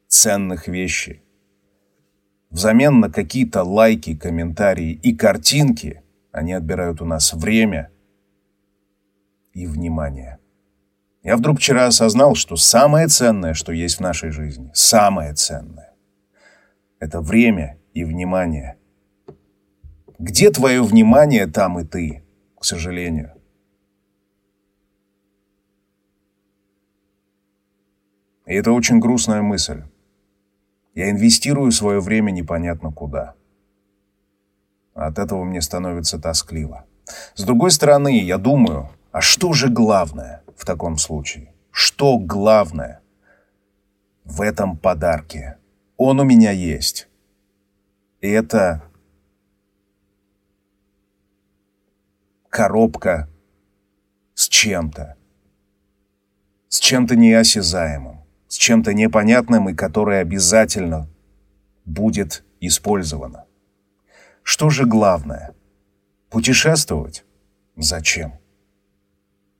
ценных 0.08 0.68
вещи. 0.68 1.22
Взамен 2.50 3.00
на 3.00 3.10
какие-то 3.10 3.62
лайки, 3.62 4.16
комментарии 4.16 4.92
и 4.92 5.14
картинки 5.16 6.02
они 6.30 6.52
отбирают 6.52 7.00
у 7.02 7.04
нас 7.04 7.32
время 7.32 7.90
и 9.52 9.66
внимание. 9.66 10.38
Я 11.22 11.36
вдруг 11.36 11.58
вчера 11.58 11.86
осознал, 11.86 12.34
что 12.34 12.56
самое 12.56 13.06
ценное, 13.06 13.54
что 13.54 13.72
есть 13.72 13.96
в 13.96 14.00
нашей 14.00 14.30
жизни, 14.30 14.70
самое 14.74 15.34
ценное, 15.34 15.94
это 16.98 17.20
время 17.20 17.78
и 17.94 18.04
внимание. 18.04 18.76
Где 20.18 20.50
твое 20.50 20.82
внимание, 20.82 21.46
там 21.46 21.78
и 21.78 21.84
ты 21.84 22.24
к 22.58 22.64
сожалению. 22.64 23.32
И 28.46 28.54
это 28.54 28.70
очень 28.70 29.00
грустная 29.00 29.42
мысль. 29.42 29.82
Я 30.94 31.10
инвестирую 31.10 31.72
свое 31.72 32.00
время 32.00 32.30
непонятно 32.30 32.92
куда. 32.92 33.34
От 34.94 35.18
этого 35.18 35.42
мне 35.42 35.60
становится 35.60 36.20
тоскливо. 36.20 36.84
С 37.34 37.42
другой 37.42 37.70
стороны, 37.70 38.20
я 38.20 38.38
думаю, 38.38 38.90
а 39.10 39.20
что 39.20 39.52
же 39.52 39.68
главное 39.68 40.41
в 40.56 40.64
таком 40.64 40.98
случае? 40.98 41.54
Что 41.70 42.18
главное 42.18 43.00
в 44.24 44.40
этом 44.40 44.76
подарке? 44.76 45.58
Он 45.96 46.20
у 46.20 46.24
меня 46.24 46.50
есть. 46.50 47.08
Это 48.20 48.82
коробка 52.48 53.28
с 54.34 54.48
чем-то. 54.48 55.16
С 56.68 56.78
чем-то 56.78 57.16
неосязаемым, 57.16 58.24
с 58.48 58.54
чем-то 58.56 58.94
непонятным 58.94 59.68
и 59.68 59.74
которое 59.74 60.20
обязательно 60.20 61.08
будет 61.84 62.44
использовано. 62.60 63.46
Что 64.42 64.70
же 64.70 64.86
главное? 64.86 65.54
Путешествовать? 66.30 67.24
Зачем? 67.76 68.41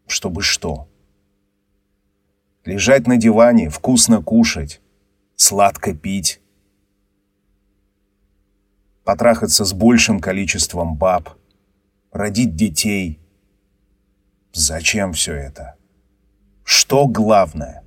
Чтобы 0.07 0.43
что? 0.43 0.89
Лежать 2.65 3.07
на 3.07 3.17
диване, 3.17 3.69
вкусно 3.69 4.23
кушать, 4.23 4.81
сладко 5.37 5.95
пить, 5.95 6.41
потрахаться 9.05 9.65
с 9.65 9.73
большим 9.73 10.21
количеством 10.21 10.97
баб– 10.97 11.31
родить 12.13 12.55
детей. 12.55 13.19
Зачем 14.53 15.13
все 15.13 15.35
это? 15.35 15.75
Что 16.63 17.07
главное? 17.07 17.83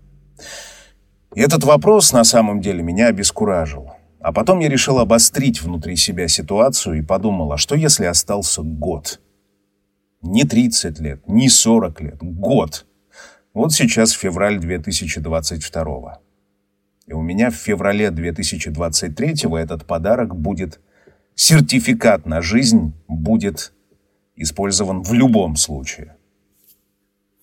И 1.35 1.41
этот 1.41 1.63
вопрос 1.63 2.11
на 2.11 2.23
самом 2.23 2.59
деле 2.59 2.81
меня 2.81 3.07
обескуражил. 3.07 3.91
А 4.19 4.33
потом 4.33 4.59
я 4.59 4.69
решил 4.69 4.97
обострить 4.99 5.61
внутри 5.61 5.95
себя 5.95 6.27
ситуацию 6.27 6.97
и 6.97 7.03
подумал, 7.03 7.51
а 7.53 7.57
что 7.57 7.75
если 7.75 8.05
остался 8.05 8.63
год? 8.63 9.21
Не 10.25 10.43
30 10.43 10.99
лет, 11.01 11.27
не 11.27 11.49
40 11.49 12.01
лет, 12.01 12.17
год. 12.19 12.87
Вот 13.53 13.73
сейчас 13.73 14.09
февраль 14.09 14.59
2022 14.59 16.19
И 17.05 17.13
у 17.13 17.21
меня 17.21 17.51
в 17.51 17.53
феврале 17.53 18.09
2023 18.09 19.35
этот 19.55 19.85
подарок 19.85 20.35
будет, 20.35 20.79
сертификат 21.35 22.25
на 22.25 22.41
жизнь 22.41 22.95
будет 23.07 23.71
использован 24.35 25.03
в 25.03 25.13
любом 25.13 25.57
случае. 25.57 26.15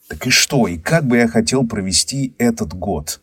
Так 0.09 0.27
и 0.27 0.31
что, 0.31 0.67
и 0.67 0.77
как 0.77 1.07
бы 1.07 1.19
я 1.19 1.29
хотел 1.29 1.65
провести 1.65 2.35
этот 2.37 2.75
год? 2.75 3.21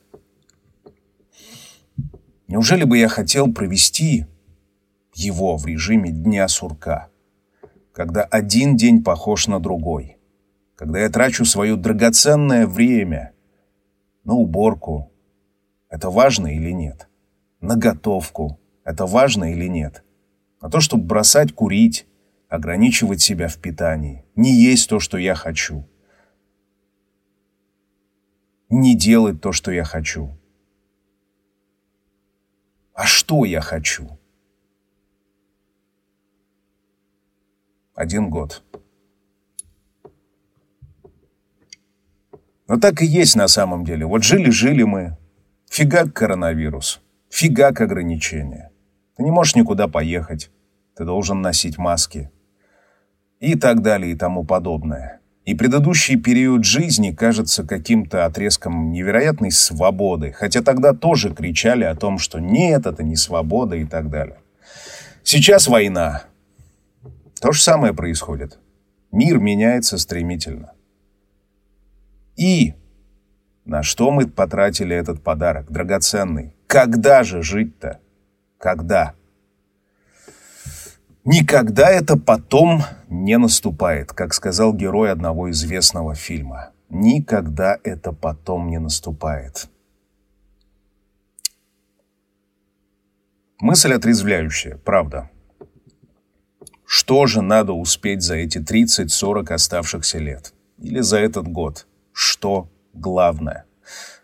Неужели 2.48 2.86
бы 2.86 2.98
я 2.98 3.10
хотел 3.10 3.54
провести 3.54 4.26
его 5.14 5.58
в 5.58 5.66
режиме 5.66 6.12
дня 6.12 6.48
сурка, 6.48 7.09
когда 8.00 8.24
один 8.24 8.78
день 8.78 9.04
похож 9.04 9.48
на 9.48 9.60
другой, 9.60 10.20
когда 10.78 11.00
я 11.00 11.10
трачу 11.10 11.44
свое 11.44 11.76
драгоценное 11.76 12.66
время 12.66 13.34
на 14.24 14.36
уборку, 14.36 15.12
это 15.90 16.10
важно 16.10 16.48
или 16.48 16.72
нет, 16.72 17.10
на 17.60 17.76
готовку, 17.76 18.58
это 18.86 19.06
важно 19.06 19.52
или 19.52 19.68
нет, 19.68 20.06
на 20.62 20.70
то, 20.70 20.80
чтобы 20.80 21.04
бросать 21.04 21.52
курить, 21.52 22.08
ограничивать 22.48 23.20
себя 23.20 23.50
в 23.50 23.58
питании, 23.58 24.24
не 24.34 24.54
есть 24.54 24.88
то, 24.88 25.02
что 25.02 25.18
я 25.18 25.36
хочу, 25.36 25.86
не 28.70 28.96
делать 28.96 29.42
то, 29.42 29.52
что 29.52 29.74
я 29.74 29.84
хочу, 29.84 30.40
а 32.94 33.06
что 33.06 33.44
я 33.44 33.60
хочу? 33.60 34.19
Один 38.00 38.30
год. 38.30 38.64
Но 42.70 42.80
так 42.80 43.02
и 43.02 43.06
есть 43.06 43.36
на 43.36 43.50
самом 43.50 43.84
деле. 43.84 44.06
Вот 44.06 44.24
жили-жили 44.24 44.84
мы. 44.84 45.18
Фигак 45.70 46.14
коронавирус. 46.14 47.02
Фигак 47.30 47.82
ограничения. 47.82 48.72
Ты 49.18 49.24
не 49.24 49.32
можешь 49.32 49.58
никуда 49.58 49.90
поехать. 49.90 50.50
Ты 50.96 51.04
должен 51.04 51.42
носить 51.42 51.78
маски. 51.78 52.32
И 53.42 53.56
так 53.56 53.82
далее 53.82 54.14
и 54.14 54.16
тому 54.16 54.46
подобное. 54.46 55.20
И 55.44 55.54
предыдущий 55.54 56.16
период 56.16 56.64
жизни 56.64 57.12
кажется 57.12 57.66
каким-то 57.66 58.24
отрезком 58.24 58.94
невероятной 58.94 59.52
свободы, 59.52 60.32
хотя 60.32 60.62
тогда 60.62 60.94
тоже 60.94 61.34
кричали 61.34 61.84
о 61.84 61.96
том, 61.96 62.18
что 62.18 62.40
нет, 62.40 62.86
это 62.86 63.04
не 63.04 63.18
свобода 63.18 63.76
и 63.76 63.84
так 63.84 64.10
далее. 64.10 64.38
Сейчас 65.22 65.68
война. 65.68 66.29
То 67.42 67.52
же 67.52 67.62
самое 67.62 67.94
происходит. 67.94 68.60
Мир 69.12 69.40
меняется 69.40 69.98
стремительно. 69.98 70.74
И 72.36 72.74
на 73.66 73.84
что 73.84 74.12
мы 74.12 74.28
потратили 74.28 74.96
этот 74.96 75.24
подарок, 75.24 75.72
драгоценный? 75.72 76.56
Когда 76.68 77.24
же 77.24 77.42
жить-то? 77.42 78.00
Когда? 78.58 79.14
Никогда 81.24 81.90
это 81.90 82.18
потом 82.18 82.84
не 83.08 83.38
наступает, 83.38 84.14
как 84.14 84.34
сказал 84.34 84.74
герой 84.74 85.12
одного 85.12 85.50
известного 85.52 86.16
фильма. 86.16 86.72
Никогда 86.90 87.78
это 87.84 88.12
потом 88.12 88.70
не 88.70 88.80
наступает. 88.80 89.70
Мысль 93.60 93.94
отрезвляющая, 93.94 94.78
правда. 94.78 95.30
Что 96.92 97.28
же 97.28 97.44
надо 97.44 97.74
успеть 97.74 98.24
за 98.24 98.34
эти 98.34 98.58
30-40 98.58 99.54
оставшихся 99.54 100.18
лет? 100.18 100.56
Или 100.80 101.02
за 101.02 101.20
этот 101.20 101.48
год? 101.48 101.86
Что 102.12 102.68
главное? 102.94 103.66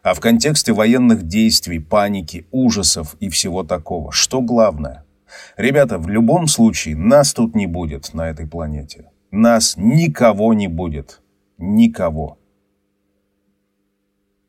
А 0.01 0.15
в 0.15 0.19
контексте 0.19 0.73
военных 0.73 1.27
действий, 1.27 1.77
паники, 1.77 2.47
ужасов 2.49 3.17
и 3.19 3.29
всего 3.29 3.61
такого, 3.61 4.11
что 4.11 4.41
главное? 4.41 5.05
Ребята, 5.57 5.99
в 5.99 6.09
любом 6.09 6.47
случае, 6.47 6.95
нас 6.95 7.33
тут 7.33 7.53
не 7.53 7.67
будет 7.67 8.15
на 8.15 8.31
этой 8.31 8.47
планете. 8.47 9.11
Нас 9.29 9.75
никого 9.77 10.55
не 10.55 10.67
будет. 10.67 11.21
Никого. 11.59 12.39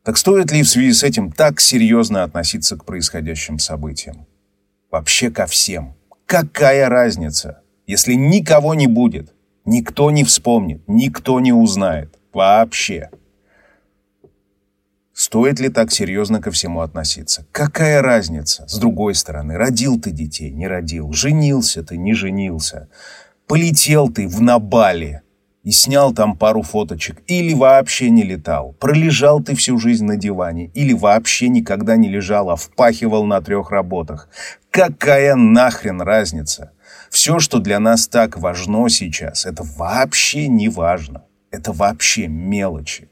Так 0.03 0.17
стоит 0.17 0.51
ли 0.51 0.63
в 0.63 0.67
связи 0.67 0.93
с 0.93 1.03
этим 1.03 1.31
так 1.31 1.59
серьезно 1.59 2.23
относиться 2.23 2.77
к 2.77 2.83
происходящим 2.83 3.59
событиям? 3.59 4.25
Вообще 4.89 5.29
ко 5.29 5.45
всем. 5.45 5.93
Какая 6.25 6.89
разница? 6.89 7.61
Если 7.87 8.15
никого 8.15 8.73
не 8.75 8.87
будет, 8.87 9.33
никто 9.63 10.11
не 10.11 10.25
вспомнит, 10.25 10.83
никто 10.87 11.39
не 11.39 11.53
узнает. 11.53 12.19
Вообще. 12.33 13.09
Стоит 15.13 15.61
ли 15.61 15.69
так 15.69 15.91
серьезно 15.91 16.41
ко 16.41 16.51
всему 16.51 16.81
относиться? 16.81 17.47
Какая 17.53 18.01
разница? 18.01 18.67
С 18.67 18.77
другой 18.77 19.15
стороны, 19.15 19.55
родил 19.55 19.99
ты 19.99 20.11
детей, 20.11 20.51
не 20.51 20.67
родил, 20.67 21.13
женился 21.13 21.81
ты, 21.81 21.97
не 21.97 22.13
женился, 22.13 22.89
полетел 23.47 24.09
ты 24.09 24.27
в 24.27 24.41
Набали 24.41 25.21
и 25.63 25.71
снял 25.71 26.13
там 26.13 26.37
пару 26.37 26.63
фоточек, 26.63 27.21
или 27.27 27.53
вообще 27.53 28.09
не 28.09 28.23
летал, 28.23 28.73
пролежал 28.79 29.41
ты 29.41 29.55
всю 29.55 29.77
жизнь 29.79 30.05
на 30.05 30.17
диване, 30.17 30.67
или 30.73 30.93
вообще 30.93 31.47
никогда 31.47 31.95
не 31.95 32.09
лежал, 32.09 32.49
а 32.49 32.57
впахивал 32.57 33.25
на 33.25 33.41
трех 33.41 33.71
работах. 33.71 34.29
Какая 34.71 35.35
нахрен 35.35 36.01
разница? 36.01 36.71
Все, 37.09 37.39
что 37.39 37.59
для 37.59 37.79
нас 37.79 38.07
так 38.07 38.37
важно 38.37 38.89
сейчас, 38.89 39.45
это 39.45 39.63
вообще 39.63 40.47
не 40.47 40.69
важно. 40.69 41.25
Это 41.51 41.71
вообще 41.71 42.27
мелочи. 42.27 43.09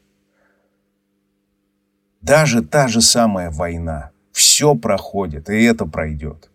Даже 2.22 2.62
та 2.62 2.88
же 2.88 3.02
самая 3.02 3.50
война. 3.52 4.12
Все 4.32 4.76
проходит, 4.76 5.50
и 5.50 5.64
это 5.64 5.86
пройдет. 5.86 6.50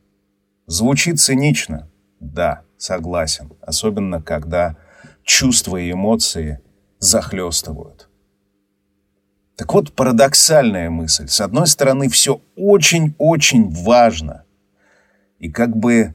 Звучит 0.66 1.18
цинично? 1.18 1.88
Да, 2.20 2.62
согласен. 2.76 3.52
Особенно, 3.62 4.20
когда 4.20 4.76
чувства 5.24 5.78
и 5.78 5.92
эмоции 5.92 6.60
захлестывают. 6.98 8.08
Так 9.56 9.72
вот, 9.74 9.92
парадоксальная 9.92 10.90
мысль. 10.90 11.28
С 11.28 11.40
одной 11.40 11.66
стороны, 11.66 12.08
все 12.08 12.40
очень-очень 12.56 13.68
важно. 13.70 14.44
И 15.38 15.50
как 15.50 15.76
бы 15.76 16.14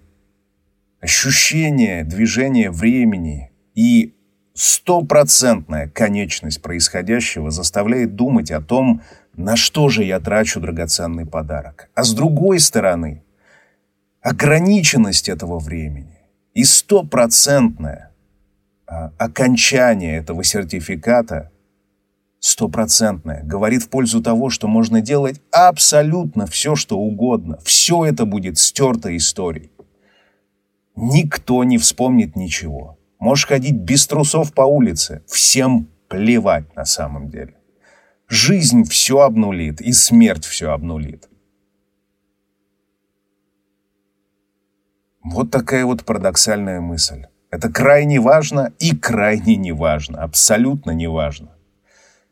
ощущение 1.06 2.04
движения 2.04 2.72
времени 2.72 3.52
и 3.76 4.16
стопроцентная 4.56 5.88
конечность 5.88 6.64
происходящего 6.64 7.52
заставляет 7.52 8.16
думать 8.16 8.50
о 8.50 8.60
том, 8.60 9.04
на 9.38 9.56
что 9.56 9.90
же 9.90 10.04
я 10.04 10.20
трачу 10.20 10.60
драгоценный 10.60 11.28
подарок? 11.28 11.90
А 11.94 12.04
с 12.04 12.12
другой 12.12 12.60
стороны, 12.60 13.24
ограниченность 14.20 15.30
этого 15.30 15.60
времени 15.60 16.18
и 16.56 16.64
стопроцентное 16.64 18.12
а, 18.88 19.12
окончание 19.20 20.18
этого 20.18 20.44
сертификата 20.44 21.52
стопроцентное 22.40 23.44
говорит 23.44 23.84
в 23.84 23.90
пользу 23.90 24.24
того, 24.24 24.50
что 24.50 24.68
можно 24.68 25.02
делать 25.02 25.40
абсолютно 25.52 26.48
все, 26.48 26.76
что 26.76 26.98
угодно. 26.98 27.60
Все 27.64 28.06
это 28.06 28.26
будет 28.26 28.58
стерто 28.58 29.16
историей. 29.16 29.70
Никто 30.96 31.64
не 31.64 31.78
вспомнит 31.78 32.36
ничего. 32.36 32.98
Можешь 33.20 33.48
ходить 33.48 33.76
без 33.76 34.08
трусов 34.08 34.54
по 34.54 34.62
улице. 34.62 35.24
Всем 35.28 35.90
плевать 36.08 36.76
на 36.76 36.86
самом 36.86 37.30
деле. 37.30 37.56
Жизнь 38.28 38.84
все 38.84 39.20
обнулит, 39.20 39.82
и 39.82 39.92
смерть 39.92 40.46
все 40.46 40.72
обнулит. 40.72 41.30
Вот 45.24 45.52
такая 45.52 45.86
вот 45.86 46.06
парадоксальная 46.06 46.82
мысль. 46.82 47.26
Это 47.52 47.72
крайне 47.72 48.20
важно 48.20 48.74
и 48.80 48.96
крайне 48.96 49.56
неважно, 49.56 50.22
абсолютно 50.22 50.92
неважно. 50.92 51.50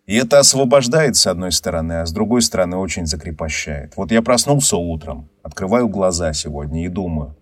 И 0.06 0.16
это 0.16 0.40
освобождает 0.40 1.16
с 1.16 1.28
одной 1.28 1.52
стороны, 1.52 2.02
а 2.02 2.06
с 2.06 2.12
другой 2.12 2.42
стороны 2.42 2.78
очень 2.78 3.06
закрепощает. 3.06 3.96
Вот 3.96 4.12
я 4.12 4.22
проснулся 4.22 4.78
утром, 4.78 5.30
открываю 5.44 5.88
глаза 5.88 6.34
сегодня 6.34 6.86
и 6.86 6.90
думаю, 6.90 7.38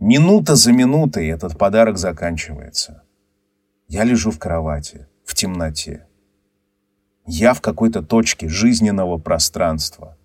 минута 0.00 0.56
за 0.56 0.72
минутой 0.72 1.28
этот 1.28 1.56
подарок 1.56 1.98
заканчивается. 1.98 3.02
Я 3.86 4.04
лежу 4.04 4.30
в 4.30 4.38
кровати, 4.38 5.06
в 5.24 5.34
темноте. 5.34 6.06
Я 7.26 7.54
в 7.54 7.60
какой-то 7.60 8.02
точке 8.02 8.48
жизненного 8.48 9.18
пространства. 9.18 10.16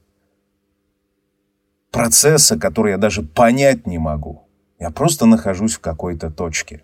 Процесса, 1.92 2.58
который 2.58 2.92
я 2.92 2.98
даже 2.98 3.22
понять 3.22 3.86
не 3.86 3.98
могу. 4.00 4.48
Я 4.80 4.90
просто 4.90 5.26
нахожусь 5.26 5.76
в 5.76 5.80
какой-то 5.80 6.32
точке. 6.32 6.84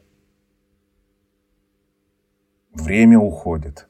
Время 2.73 3.19
уходит. 3.19 3.88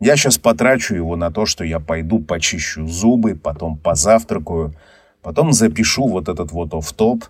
Я 0.00 0.16
сейчас 0.16 0.38
потрачу 0.38 0.94
его 0.94 1.16
на 1.16 1.30
то, 1.30 1.46
что 1.46 1.64
я 1.64 1.80
пойду 1.80 2.20
почищу 2.20 2.86
зубы, 2.86 3.34
потом 3.34 3.76
позавтракаю, 3.78 4.74
потом 5.22 5.52
запишу 5.52 6.06
вот 6.06 6.28
этот 6.28 6.52
вот 6.52 6.74
оф-топ, 6.74 7.24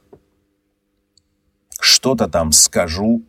что-то 1.84 2.28
там 2.28 2.52
скажу. 2.52 3.22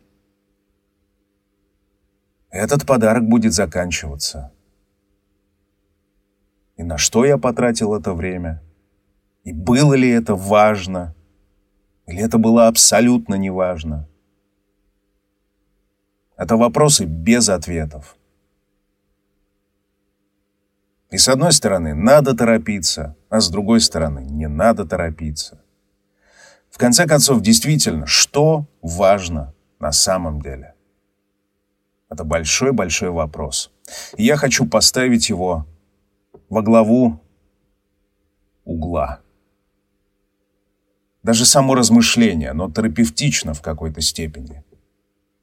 Этот 2.50 2.86
подарок 2.86 3.28
будет 3.28 3.52
заканчиваться. 3.52 4.52
И 6.76 6.82
на 6.82 6.96
что 6.96 7.24
я 7.24 7.36
потратил 7.38 7.94
это 7.94 8.14
время? 8.14 8.62
И 9.44 9.52
было 9.52 9.94
ли 9.94 10.08
это 10.08 10.34
важно? 10.34 11.14
Или 12.06 12.22
это 12.22 12.38
было 12.38 12.68
абсолютно 12.68 13.34
неважно? 13.34 14.08
Это 16.36 16.56
вопросы 16.56 17.04
без 17.04 17.48
ответов. 17.48 18.16
И 21.10 21.18
с 21.18 21.28
одной 21.28 21.52
стороны, 21.52 21.94
надо 21.94 22.34
торопиться, 22.34 23.16
а 23.28 23.40
с 23.40 23.48
другой 23.50 23.80
стороны, 23.80 24.20
не 24.20 24.48
надо 24.48 24.86
торопиться. 24.86 25.62
В 26.76 26.78
конце 26.78 27.06
концов, 27.06 27.40
действительно, 27.40 28.06
что 28.06 28.66
важно 28.82 29.54
на 29.80 29.92
самом 29.92 30.42
деле? 30.42 30.74
Это 32.10 32.22
большой-большой 32.22 33.08
вопрос. 33.08 33.72
И 34.18 34.24
я 34.24 34.36
хочу 34.36 34.66
поставить 34.66 35.30
его 35.30 35.66
во 36.50 36.60
главу 36.60 37.18
угла. 38.66 39.20
Даже 41.22 41.46
само 41.46 41.74
размышление, 41.74 42.50
оно 42.50 42.70
терапевтично 42.70 43.54
в 43.54 43.62
какой-то 43.62 44.02
степени. 44.02 44.62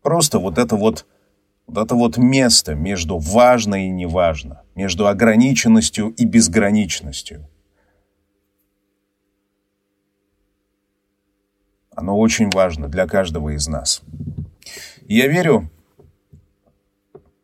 Просто 0.04 0.38
вот 0.38 0.60
это 0.60 0.76
вот, 0.76 1.08
вот 1.66 1.84
это 1.84 1.96
вот 1.96 2.18
место 2.18 2.76
между 2.76 3.18
важно 3.18 3.88
и 3.88 3.90
неважно, 3.90 4.62
между 4.76 5.08
ограниченностью 5.08 6.10
и 6.10 6.26
безграничностью. 6.26 7.50
Оно 12.04 12.20
очень 12.20 12.50
важно 12.50 12.90
для 12.90 13.08
каждого 13.08 13.56
из 13.56 13.66
нас. 13.70 14.02
И 15.08 15.16
я 15.16 15.28
верю, 15.28 15.72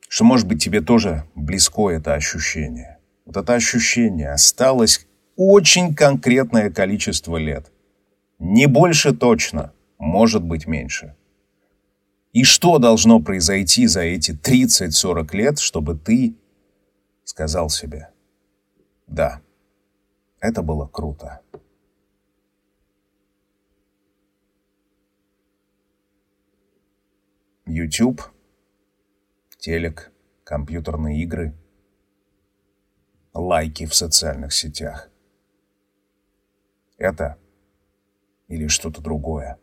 что, 0.10 0.26
может 0.26 0.50
быть, 0.50 0.62
тебе 0.62 0.82
тоже 0.82 1.24
близко 1.34 1.91
это 1.91 2.13
ощущение. 2.13 2.98
Вот 3.26 3.38
это 3.38 3.54
ощущение 3.54 4.32
осталось 4.32 5.08
очень 5.38 5.95
конкретное 5.95 6.69
количество 6.69 7.38
лет. 7.38 7.72
Не 8.38 8.67
больше 8.67 9.13
точно, 9.13 9.72
может 9.98 10.43
быть 10.43 10.67
меньше. 10.67 11.15
И 12.34 12.43
что 12.43 12.80
должно 12.80 13.22
произойти 13.22 13.88
за 13.88 14.02
эти 14.02 14.32
30-40 14.32 15.38
лет, 15.38 15.60
чтобы 15.60 15.95
ты 15.95 16.36
сказал 17.24 17.69
себе, 17.69 18.10
да, 19.08 19.39
это 20.41 20.62
было 20.62 20.86
круто. 20.86 21.39
YouTube, 27.69 28.23
телек, 29.60 30.12
компьютерные 30.43 31.21
игры, 31.21 31.55
лайки 33.32 33.86
в 33.86 33.93
социальных 33.93 34.53
сетях. 34.53 35.12
Это 36.97 37.38
или 38.47 38.65
что-то 38.65 39.01
другое. 39.01 39.60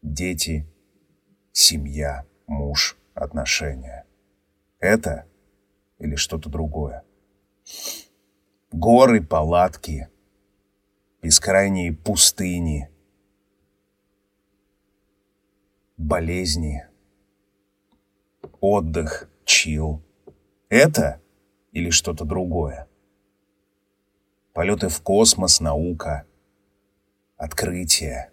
Дети, 0.00 0.66
семья, 1.52 2.24
муж, 2.46 2.96
отношения. 3.12 4.06
Это 4.78 5.26
или 5.98 6.14
что-то 6.14 6.48
другое. 6.48 7.04
Горы, 8.72 9.22
палатки, 9.22 10.08
бескрайние 11.20 11.92
пустыни— 11.92 12.88
болезни, 16.00 16.86
отдых, 18.60 19.30
чил. 19.44 20.02
Это 20.68 21.20
или 21.72 21.90
что-то 21.90 22.24
другое? 22.24 22.88
Полеты 24.52 24.88
в 24.88 25.02
космос, 25.02 25.60
наука, 25.60 26.26
открытие, 27.36 28.32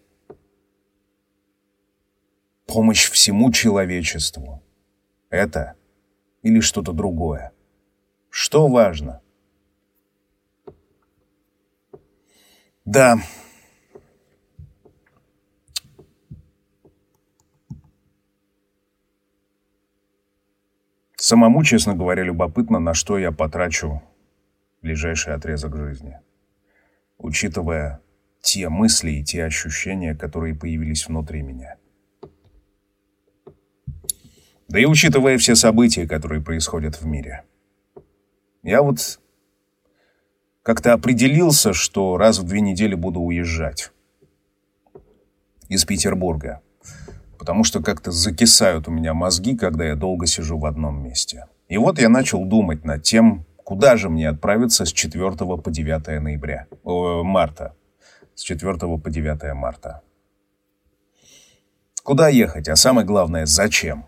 помощь 2.66 3.10
всему 3.10 3.52
человечеству. 3.52 4.64
Это 5.30 5.76
или 6.44 6.62
что-то 6.62 6.94
другое? 6.94 7.52
Что 8.30 8.68
важно? 8.68 9.22
Да, 12.86 13.18
Самому, 21.28 21.62
честно 21.62 21.94
говоря, 21.94 22.24
любопытно, 22.24 22.80
на 22.80 22.94
что 22.94 23.18
я 23.18 23.34
потрачу 23.34 24.02
ближайший 24.82 25.34
отрезок 25.34 25.76
жизни. 25.76 26.18
Учитывая 27.18 28.00
те 28.40 28.70
мысли 28.70 29.12
и 29.12 29.26
те 29.26 29.44
ощущения, 29.44 30.16
которые 30.16 30.56
появились 30.56 31.06
внутри 31.06 31.42
меня. 31.42 31.76
Да 34.70 34.80
и 34.80 34.86
учитывая 34.86 35.38
все 35.38 35.56
события, 35.56 36.08
которые 36.08 36.42
происходят 36.42 37.02
в 37.02 37.06
мире. 37.06 37.44
Я 38.64 38.82
вот 38.82 39.20
как-то 40.64 40.94
определился, 40.94 41.74
что 41.74 42.16
раз 42.16 42.40
в 42.40 42.46
две 42.46 42.62
недели 42.62 42.96
буду 42.96 43.20
уезжать 43.20 43.92
из 45.68 45.84
Петербурга 45.84 46.62
потому 47.48 47.64
что 47.64 47.82
как-то 47.82 48.12
закисают 48.12 48.90
у 48.90 48.92
меня 48.92 49.14
мозги, 49.14 49.56
когда 49.56 49.86
я 49.86 49.96
долго 49.96 50.28
сижу 50.28 50.60
в 50.60 50.66
одном 50.66 51.02
месте. 51.02 51.48
И 51.70 51.78
вот 51.78 51.98
я 51.98 52.10
начал 52.10 52.44
думать 52.44 52.84
над 52.84 53.04
тем, 53.04 53.46
куда 53.64 53.96
же 53.96 54.10
мне 54.10 54.28
отправиться 54.28 54.84
с 54.84 54.92
4 54.92 55.32
по 55.32 55.72
9 55.72 56.22
ноября, 56.22 56.68
о, 56.84 57.24
марта. 57.24 57.74
С 58.36 58.42
4 58.42 58.76
по 58.98 59.10
9 59.10 59.54
марта. 59.54 60.02
Куда 62.04 62.28
ехать, 62.28 62.68
а 62.68 62.76
самое 62.76 63.08
главное, 63.08 63.46
зачем? 63.46 64.08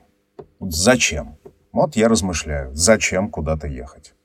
Зачем? 0.60 1.38
Вот 1.72 1.96
я 1.96 2.10
размышляю, 2.10 2.76
зачем 2.76 3.30
куда-то 3.30 3.68
ехать. 3.68 4.16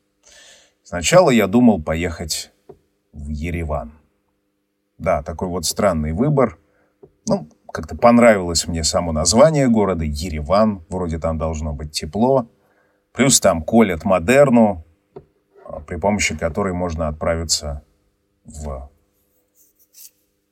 Сначала 0.82 1.30
я 1.30 1.46
думал 1.46 1.80
поехать 1.80 2.50
в 3.12 3.28
Ереван. 3.28 3.92
Да, 4.98 5.22
такой 5.22 5.46
вот 5.46 5.66
странный 5.66 6.12
выбор. 6.12 6.58
Ну, 7.28 7.48
как-то 7.74 7.96
понравилось 7.96 8.68
мне 8.68 8.84
само 8.84 9.10
название 9.10 9.68
города, 9.68 10.04
Ереван, 10.04 10.84
вроде 10.88 11.18
там 11.18 11.38
должно 11.38 11.72
быть 11.72 11.90
тепло. 11.90 12.48
Плюс 13.12 13.40
там 13.40 13.64
колят 13.64 14.04
модерну, 14.04 14.84
а, 15.66 15.80
при 15.80 15.96
помощи 15.96 16.36
которой 16.36 16.72
можно 16.72 17.08
отправиться 17.08 17.82
в, 18.44 18.88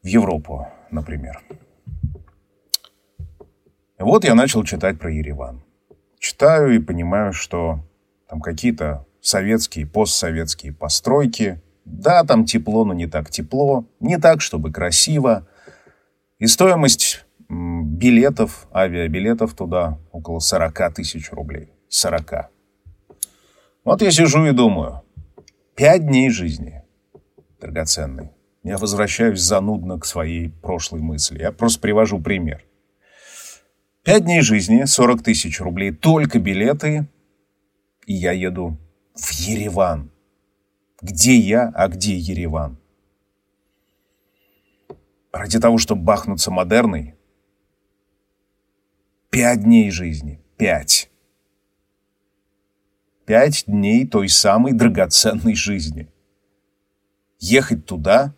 в 0.02 0.06
Европу, 0.06 0.66
например. 0.90 1.40
И 4.00 4.02
вот 4.02 4.24
я 4.24 4.34
начал 4.34 4.64
читать 4.64 4.98
про 4.98 5.08
Ереван. 5.12 5.62
Читаю 6.18 6.74
и 6.74 6.80
понимаю, 6.80 7.32
что 7.32 7.86
там 8.28 8.40
какие-то 8.40 9.06
советские, 9.20 9.86
постсоветские 9.86 10.72
постройки. 10.72 11.62
Да, 11.84 12.24
там 12.24 12.46
тепло, 12.46 12.84
но 12.84 12.94
не 12.94 13.06
так 13.06 13.30
тепло. 13.30 13.84
Не 14.00 14.18
так, 14.18 14.40
чтобы 14.40 14.72
красиво. 14.72 15.46
И 16.42 16.48
стоимость 16.48 17.24
билетов, 17.48 18.66
авиабилетов 18.74 19.54
туда 19.54 20.00
около 20.10 20.40
40 20.40 20.92
тысяч 20.92 21.30
рублей. 21.30 21.70
40. 21.88 22.50
Вот 23.84 24.02
я 24.02 24.10
сижу 24.10 24.44
и 24.46 24.50
думаю, 24.50 25.02
пять 25.76 26.04
дней 26.04 26.30
жизни 26.30 26.82
драгоценный. 27.60 28.32
Я 28.64 28.76
возвращаюсь 28.76 29.40
занудно 29.40 30.00
к 30.00 30.04
своей 30.04 30.48
прошлой 30.50 31.00
мысли. 31.00 31.38
Я 31.38 31.52
просто 31.52 31.78
привожу 31.78 32.20
пример. 32.20 32.64
Пять 34.02 34.24
дней 34.24 34.40
жизни, 34.40 34.82
40 34.82 35.22
тысяч 35.22 35.60
рублей, 35.60 35.92
только 35.92 36.40
билеты, 36.40 37.06
и 38.04 38.14
я 38.14 38.32
еду 38.32 38.76
в 39.14 39.30
Ереван. 39.30 40.10
Где 41.00 41.36
я, 41.36 41.70
а 41.72 41.86
где 41.86 42.16
Ереван? 42.16 42.81
Ради 45.32 45.58
того, 45.58 45.78
чтобы 45.78 46.02
бахнуться 46.02 46.50
модерной? 46.50 47.16
Пять 49.30 49.62
дней 49.62 49.90
жизни. 49.90 50.40
Пять. 50.58 51.10
Пять 53.24 53.64
дней 53.66 54.06
той 54.06 54.28
самой 54.28 54.72
драгоценной 54.72 55.54
жизни. 55.54 56.12
Ехать 57.38 57.86
туда, 57.86 58.34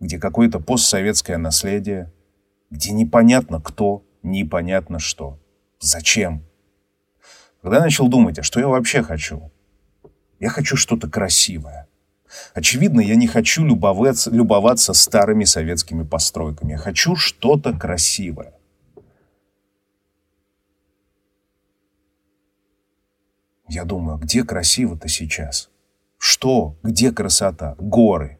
где 0.00 0.18
какое-то 0.18 0.60
постсоветское 0.60 1.38
наследие, 1.38 2.12
где 2.70 2.92
непонятно 2.92 3.60
кто, 3.60 4.04
непонятно 4.22 4.98
что. 4.98 5.40
Зачем? 5.80 6.44
когда 7.62 7.78
я 7.78 7.82
начал 7.82 8.08
думать, 8.08 8.38
а 8.38 8.42
что 8.42 8.60
я 8.60 8.68
вообще 8.68 9.02
хочу? 9.02 9.50
Я 10.38 10.48
хочу 10.48 10.76
что-то 10.76 11.10
красивое. 11.10 11.88
Очевидно, 12.54 13.00
я 13.00 13.16
не 13.16 13.26
хочу 13.26 13.64
любоваться, 13.64 14.30
любоваться 14.30 14.92
старыми 14.92 15.44
советскими 15.44 16.02
постройками. 16.02 16.72
Я 16.72 16.78
хочу 16.78 17.16
что-то 17.16 17.72
красивое. 17.72 18.54
Я 23.68 23.84
думаю, 23.84 24.18
где 24.18 24.44
красиво-то 24.44 25.08
сейчас? 25.08 25.68
Что? 26.16 26.76
Где 26.82 27.12
красота? 27.12 27.76
Горы. 27.78 28.38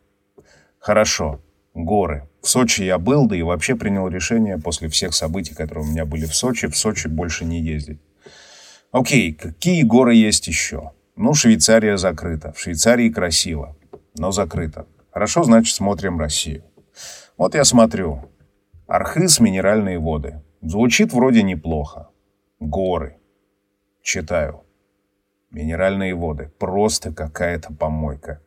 Хорошо, 0.79 1.41
горы. 1.75 2.29
В 2.41 2.49
Сочи 2.49 2.83
я 2.83 2.99
был, 2.99 3.27
да 3.27 3.37
и 3.37 3.43
вообще 3.43 3.77
принял 3.77 4.09
решение 4.09 4.59
после 4.59 4.89
всех 4.89 5.15
событий, 5.15 5.55
которые 5.55 5.85
у 5.85 5.89
меня 5.89 6.07
были 6.07 6.25
в 6.25 6.35
Сочи, 6.35 6.67
в 6.67 6.77
Сочи 6.77 7.09
больше 7.09 7.45
не 7.45 7.61
ездить. 7.61 8.01
Окей, 8.91 9.35
какие 9.35 9.83
горы 9.83 10.15
есть 10.15 10.47
еще? 10.49 10.93
Ну, 11.21 11.35
Швейцария 11.35 11.97
закрыта. 11.97 12.53
В 12.53 12.61
Швейцарии 12.61 13.11
красиво, 13.11 13.77
но 14.17 14.31
закрыто. 14.31 14.87
Хорошо, 15.11 15.43
значит, 15.43 15.75
смотрим 15.75 16.21
Россию. 16.21 16.63
Вот 17.37 17.57
я 17.57 17.65
смотрю. 17.65 18.31
Архыз, 18.87 19.41
минеральные 19.41 19.99
воды. 19.99 20.41
Звучит 20.63 21.13
вроде 21.13 21.43
неплохо. 21.43 22.09
Горы. 22.61 23.19
Читаю. 24.01 24.63
Минеральные 25.51 26.15
воды. 26.15 26.53
Просто 26.57 27.13
какая-то 27.13 27.75
помойка. 27.75 28.41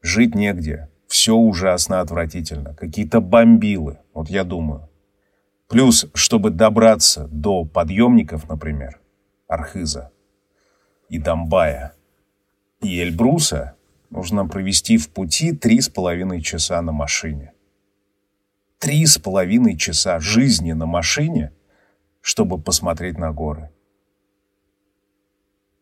Жить 0.00 0.34
негде. 0.34 0.88
Все 1.06 1.34
ужасно 1.34 2.00
отвратительно. 2.00 2.74
Какие-то 2.74 3.20
бомбилы. 3.20 3.98
Вот 4.14 4.30
я 4.30 4.42
думаю. 4.42 4.88
Плюс, 5.68 6.06
чтобы 6.14 6.48
добраться 6.48 7.28
до 7.30 7.66
подъемников, 7.66 8.48
например, 8.48 9.02
Архиза 9.48 10.12
и 11.10 11.18
Домбая 11.18 11.94
и 12.80 13.02
Эльбруса, 13.02 13.74
нужно 14.08 14.46
провести 14.46 14.96
в 14.96 15.10
пути 15.10 15.52
три 15.52 15.80
с 15.80 15.88
половиной 15.88 16.40
часа 16.40 16.80
на 16.80 16.92
машине. 16.92 17.52
Три 18.78 19.04
с 19.04 19.18
половиной 19.18 19.76
часа 19.76 20.18
жизни 20.20 20.72
на 20.72 20.86
машине, 20.86 21.52
чтобы 22.22 22.58
посмотреть 22.58 23.18
на 23.18 23.32
горы. 23.32 23.70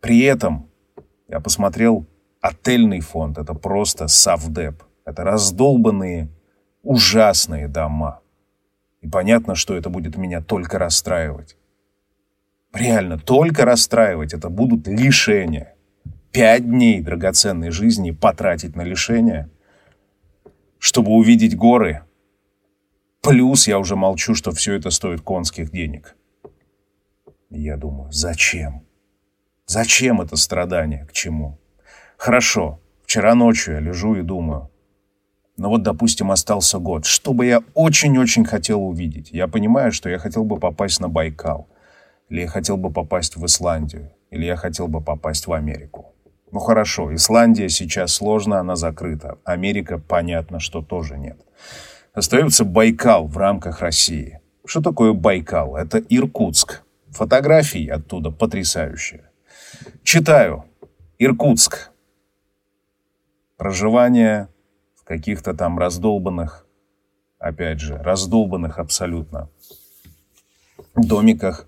При 0.00 0.20
этом 0.20 0.70
я 1.28 1.40
посмотрел 1.40 2.06
отельный 2.40 3.00
фонд. 3.00 3.38
Это 3.38 3.54
просто 3.54 4.08
совдеп. 4.08 4.82
Это 5.04 5.24
раздолбанные, 5.24 6.28
ужасные 6.82 7.68
дома. 7.68 8.20
И 9.00 9.08
понятно, 9.08 9.54
что 9.54 9.76
это 9.76 9.90
будет 9.90 10.16
меня 10.16 10.42
только 10.42 10.78
расстраивать. 10.78 11.56
Реально, 12.72 13.18
только 13.18 13.64
расстраивать. 13.64 14.34
Это 14.34 14.48
будут 14.48 14.86
лишения. 14.86 15.74
Пять 16.30 16.64
дней 16.64 17.00
драгоценной 17.00 17.70
жизни 17.70 18.10
потратить 18.10 18.76
на 18.76 18.82
лишения, 18.82 19.50
чтобы 20.78 21.12
увидеть 21.12 21.56
горы. 21.56 22.02
Плюс 23.22 23.66
я 23.66 23.78
уже 23.78 23.96
молчу, 23.96 24.34
что 24.34 24.52
все 24.52 24.74
это 24.74 24.90
стоит 24.90 25.22
конских 25.22 25.70
денег. 25.70 26.16
Я 27.50 27.76
думаю, 27.76 28.12
зачем? 28.12 28.84
Зачем 29.66 30.20
это 30.20 30.36
страдание? 30.36 31.06
К 31.06 31.12
чему? 31.12 31.58
Хорошо, 32.18 32.80
вчера 33.04 33.34
ночью 33.34 33.74
я 33.74 33.80
лежу 33.80 34.14
и 34.14 34.22
думаю. 34.22 34.70
Но 35.56 35.70
вот, 35.70 35.82
допустим, 35.82 36.30
остался 36.30 36.78
год. 36.78 37.04
Что 37.04 37.32
бы 37.32 37.46
я 37.46 37.62
очень-очень 37.74 38.44
хотел 38.44 38.82
увидеть? 38.82 39.30
Я 39.32 39.48
понимаю, 39.48 39.92
что 39.92 40.08
я 40.08 40.18
хотел 40.18 40.44
бы 40.44 40.58
попасть 40.58 41.00
на 41.00 41.08
Байкал. 41.08 41.68
Или 42.28 42.42
я 42.42 42.48
хотел 42.48 42.76
бы 42.76 42.90
попасть 42.90 43.36
в 43.36 43.44
Исландию. 43.44 44.12
Или 44.30 44.46
я 44.46 44.56
хотел 44.56 44.88
бы 44.88 45.00
попасть 45.00 45.46
в 45.46 45.52
Америку. 45.52 46.14
Ну 46.50 46.60
хорошо, 46.60 47.14
Исландия 47.14 47.68
сейчас 47.68 48.12
сложно, 48.12 48.58
она 48.58 48.76
закрыта. 48.76 49.38
Америка, 49.44 49.98
понятно, 49.98 50.60
что 50.60 50.82
тоже 50.82 51.18
нет. 51.18 51.38
Остается 52.14 52.64
Байкал 52.64 53.26
в 53.26 53.36
рамках 53.36 53.80
России. 53.80 54.40
Что 54.64 54.82
такое 54.82 55.12
Байкал? 55.12 55.76
Это 55.76 55.98
Иркутск. 55.98 56.82
Фотографии 57.10 57.88
оттуда 57.88 58.30
потрясающие. 58.30 59.30
Читаю. 60.02 60.64
Иркутск. 61.18 61.90
Проживание 63.56 64.48
в 64.94 65.04
каких-то 65.04 65.54
там 65.54 65.78
раздолбанных, 65.78 66.66
опять 67.38 67.80
же, 67.80 67.96
раздолбанных 67.98 68.78
абсолютно 68.78 69.48
домиках. 70.94 71.66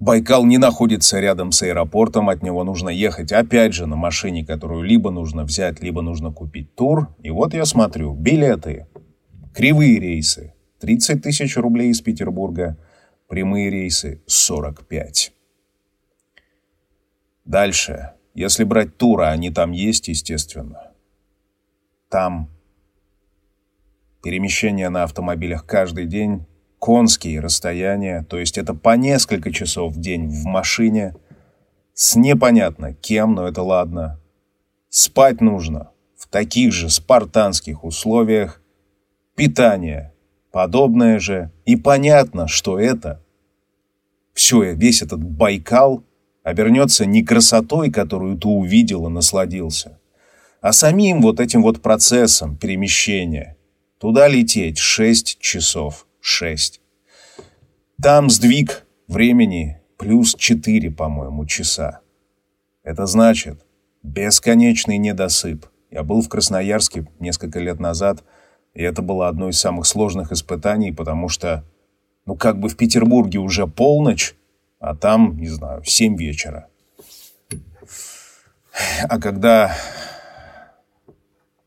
Байкал 0.00 0.44
не 0.44 0.58
находится 0.58 1.20
рядом 1.20 1.52
с 1.52 1.62
аэропортом, 1.62 2.28
от 2.28 2.42
него 2.42 2.64
нужно 2.64 2.88
ехать 2.88 3.30
опять 3.32 3.74
же 3.74 3.86
на 3.86 3.94
машине, 3.94 4.44
которую 4.44 4.82
либо 4.82 5.10
нужно 5.10 5.44
взять, 5.44 5.80
либо 5.80 6.02
нужно 6.02 6.32
купить 6.32 6.74
тур. 6.74 7.14
И 7.22 7.30
вот 7.30 7.54
я 7.54 7.64
смотрю, 7.64 8.12
билеты, 8.12 8.88
кривые 9.54 10.00
рейсы, 10.00 10.54
30 10.80 11.22
тысяч 11.22 11.56
рублей 11.56 11.90
из 11.90 12.00
Петербурга, 12.00 12.76
прямые 13.28 13.70
рейсы 13.70 14.20
45. 14.26 15.32
Дальше, 17.44 18.10
если 18.34 18.64
брать 18.64 18.96
тура, 18.96 19.30
они 19.30 19.50
там 19.50 19.70
есть, 19.70 20.08
естественно. 20.08 20.90
Там 22.08 22.50
перемещение 24.24 24.88
на 24.88 25.04
автомобилях 25.04 25.66
каждый 25.66 26.06
день, 26.06 26.46
конские 26.84 27.40
расстояния, 27.40 28.26
то 28.28 28.38
есть 28.38 28.58
это 28.58 28.74
по 28.74 28.94
несколько 28.96 29.50
часов 29.50 29.94
в 29.94 30.00
день 30.00 30.28
в 30.28 30.44
машине, 30.44 31.14
с 31.94 32.14
непонятно 32.14 32.92
кем, 32.92 33.34
но 33.34 33.48
это 33.48 33.62
ладно. 33.62 34.20
Спать 34.90 35.40
нужно 35.40 35.92
в 36.14 36.28
таких 36.28 36.72
же 36.72 36.90
спартанских 36.90 37.84
условиях, 37.84 38.60
питание 39.34 40.12
подобное 40.52 41.18
же, 41.18 41.50
и 41.64 41.74
понятно, 41.74 42.48
что 42.48 42.78
это 42.78 43.24
все, 44.34 44.74
весь 44.74 45.00
этот 45.00 45.24
Байкал– 45.24 46.04
обернется 46.44 47.06
не 47.06 47.24
красотой, 47.24 47.90
которую 47.90 48.38
ты 48.38 48.46
увидел 48.46 49.08
и 49.08 49.10
насладился, 49.10 49.98
а 50.60 50.72
самим 50.72 51.22
вот 51.22 51.40
этим 51.40 51.62
вот 51.62 51.80
процессом 51.80 52.56
перемещения. 52.56 53.56
Туда 53.98 54.28
лететь 54.28 54.78
6 54.78 55.40
часов. 55.40 56.06
6. 56.26 56.80
Там 58.02 58.30
сдвиг 58.30 58.86
времени 59.08 59.82
плюс 59.98 60.34
4, 60.34 60.90
по-моему, 60.90 61.44
часа. 61.44 62.00
Это 62.82 63.04
значит 63.04 63.66
бесконечный 64.02 64.96
недосып. 64.96 65.66
Я 65.90 66.02
был 66.02 66.22
в 66.22 66.30
Красноярске 66.30 67.06
несколько 67.20 67.58
лет 67.58 67.78
назад, 67.78 68.24
и 68.72 68.82
это 68.82 69.02
было 69.02 69.28
одно 69.28 69.50
из 69.50 69.60
самых 69.60 69.86
сложных 69.86 70.32
испытаний, 70.32 70.92
потому 70.92 71.28
что, 71.28 71.62
ну, 72.24 72.36
как 72.36 72.58
бы 72.58 72.70
в 72.70 72.76
Петербурге 72.78 73.38
уже 73.38 73.66
полночь, 73.66 74.34
а 74.80 74.96
там, 74.96 75.36
не 75.36 75.48
знаю, 75.48 75.84
7 75.84 76.16
вечера. 76.16 76.68
А 79.02 79.20
когда... 79.20 79.76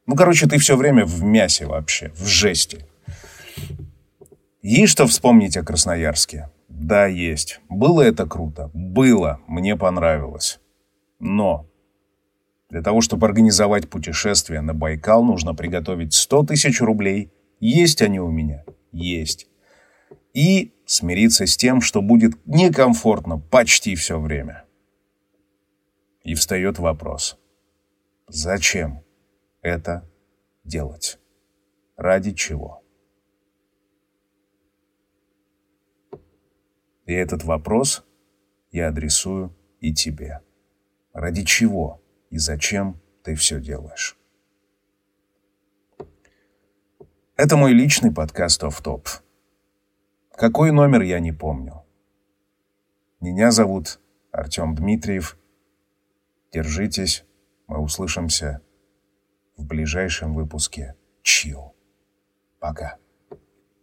Ну, 0.08 0.15
короче, 0.15 0.48
ты 0.48 0.58
все 0.58 0.76
время 0.76 1.06
в 1.06 1.22
мясе 1.22 1.67
вообще, 1.67 2.10
в 2.15 2.26
жести. 2.26 2.84
Есть 4.69 4.91
что 4.91 5.08
вспомнить 5.08 5.56
о 5.56 5.63
Красноярске? 5.63 6.49
Да, 6.67 7.06
есть. 7.06 7.62
Было 7.69 8.01
это 8.01 8.25
круто? 8.25 8.69
Было. 8.73 9.39
Мне 9.47 9.77
понравилось. 9.77 10.60
Но 11.19 11.65
для 12.69 12.82
того, 12.82 12.99
чтобы 12.99 13.27
организовать 13.27 13.89
путешествие 13.89 14.60
на 14.60 14.73
Байкал, 14.73 15.23
нужно 15.23 15.56
приготовить 15.56 16.13
100 16.13 16.47
тысяч 16.47 16.82
рублей. 16.82 17.32
Есть 17.62 18.01
они 18.01 18.19
у 18.19 18.30
меня? 18.30 18.65
Есть 18.91 19.47
и 20.34 20.73
смириться 20.86 21.45
с 21.45 21.56
тем, 21.56 21.80
что 21.80 22.01
будет 22.01 22.34
некомфортно 22.45 23.39
почти 23.39 23.95
все 23.95 24.19
время. 24.19 24.65
И 26.23 26.34
встает 26.34 26.77
вопрос, 26.77 27.38
зачем 28.27 29.01
это 29.62 30.03
делать? 30.65 31.19
Ради 31.95 32.34
чего? 32.34 32.84
И 37.08 37.13
этот 37.13 37.46
вопрос 37.46 38.06
я 38.72 38.89
адресую 38.89 39.56
и 39.80 39.93
тебе. 39.93 40.41
Ради 41.13 41.43
чего 41.43 42.04
и 42.30 42.38
зачем 42.38 43.02
ты 43.24 43.34
все 43.34 43.62
делаешь? 43.62 44.17
Это 47.38 47.56
мой 47.56 47.72
личный 47.72 48.13
подкаст 48.13 48.63
«Офф-топ». 48.63 49.08
Какой 50.34 50.72
номер, 50.72 51.02
я 51.02 51.20
не 51.20 51.32
помню. 51.32 51.86
Меня 53.22 53.52
зовут 53.52 54.02
Артем 54.32 54.76
Дмитриев. 54.76 55.38
Держитесь, 56.52 57.26
мы 57.67 57.80
услышимся 57.80 58.62
в 59.56 59.65
ближайшем 59.65 60.34
выпуске. 60.34 60.96
Чил. 61.24 61.74
Пока. 62.60 62.98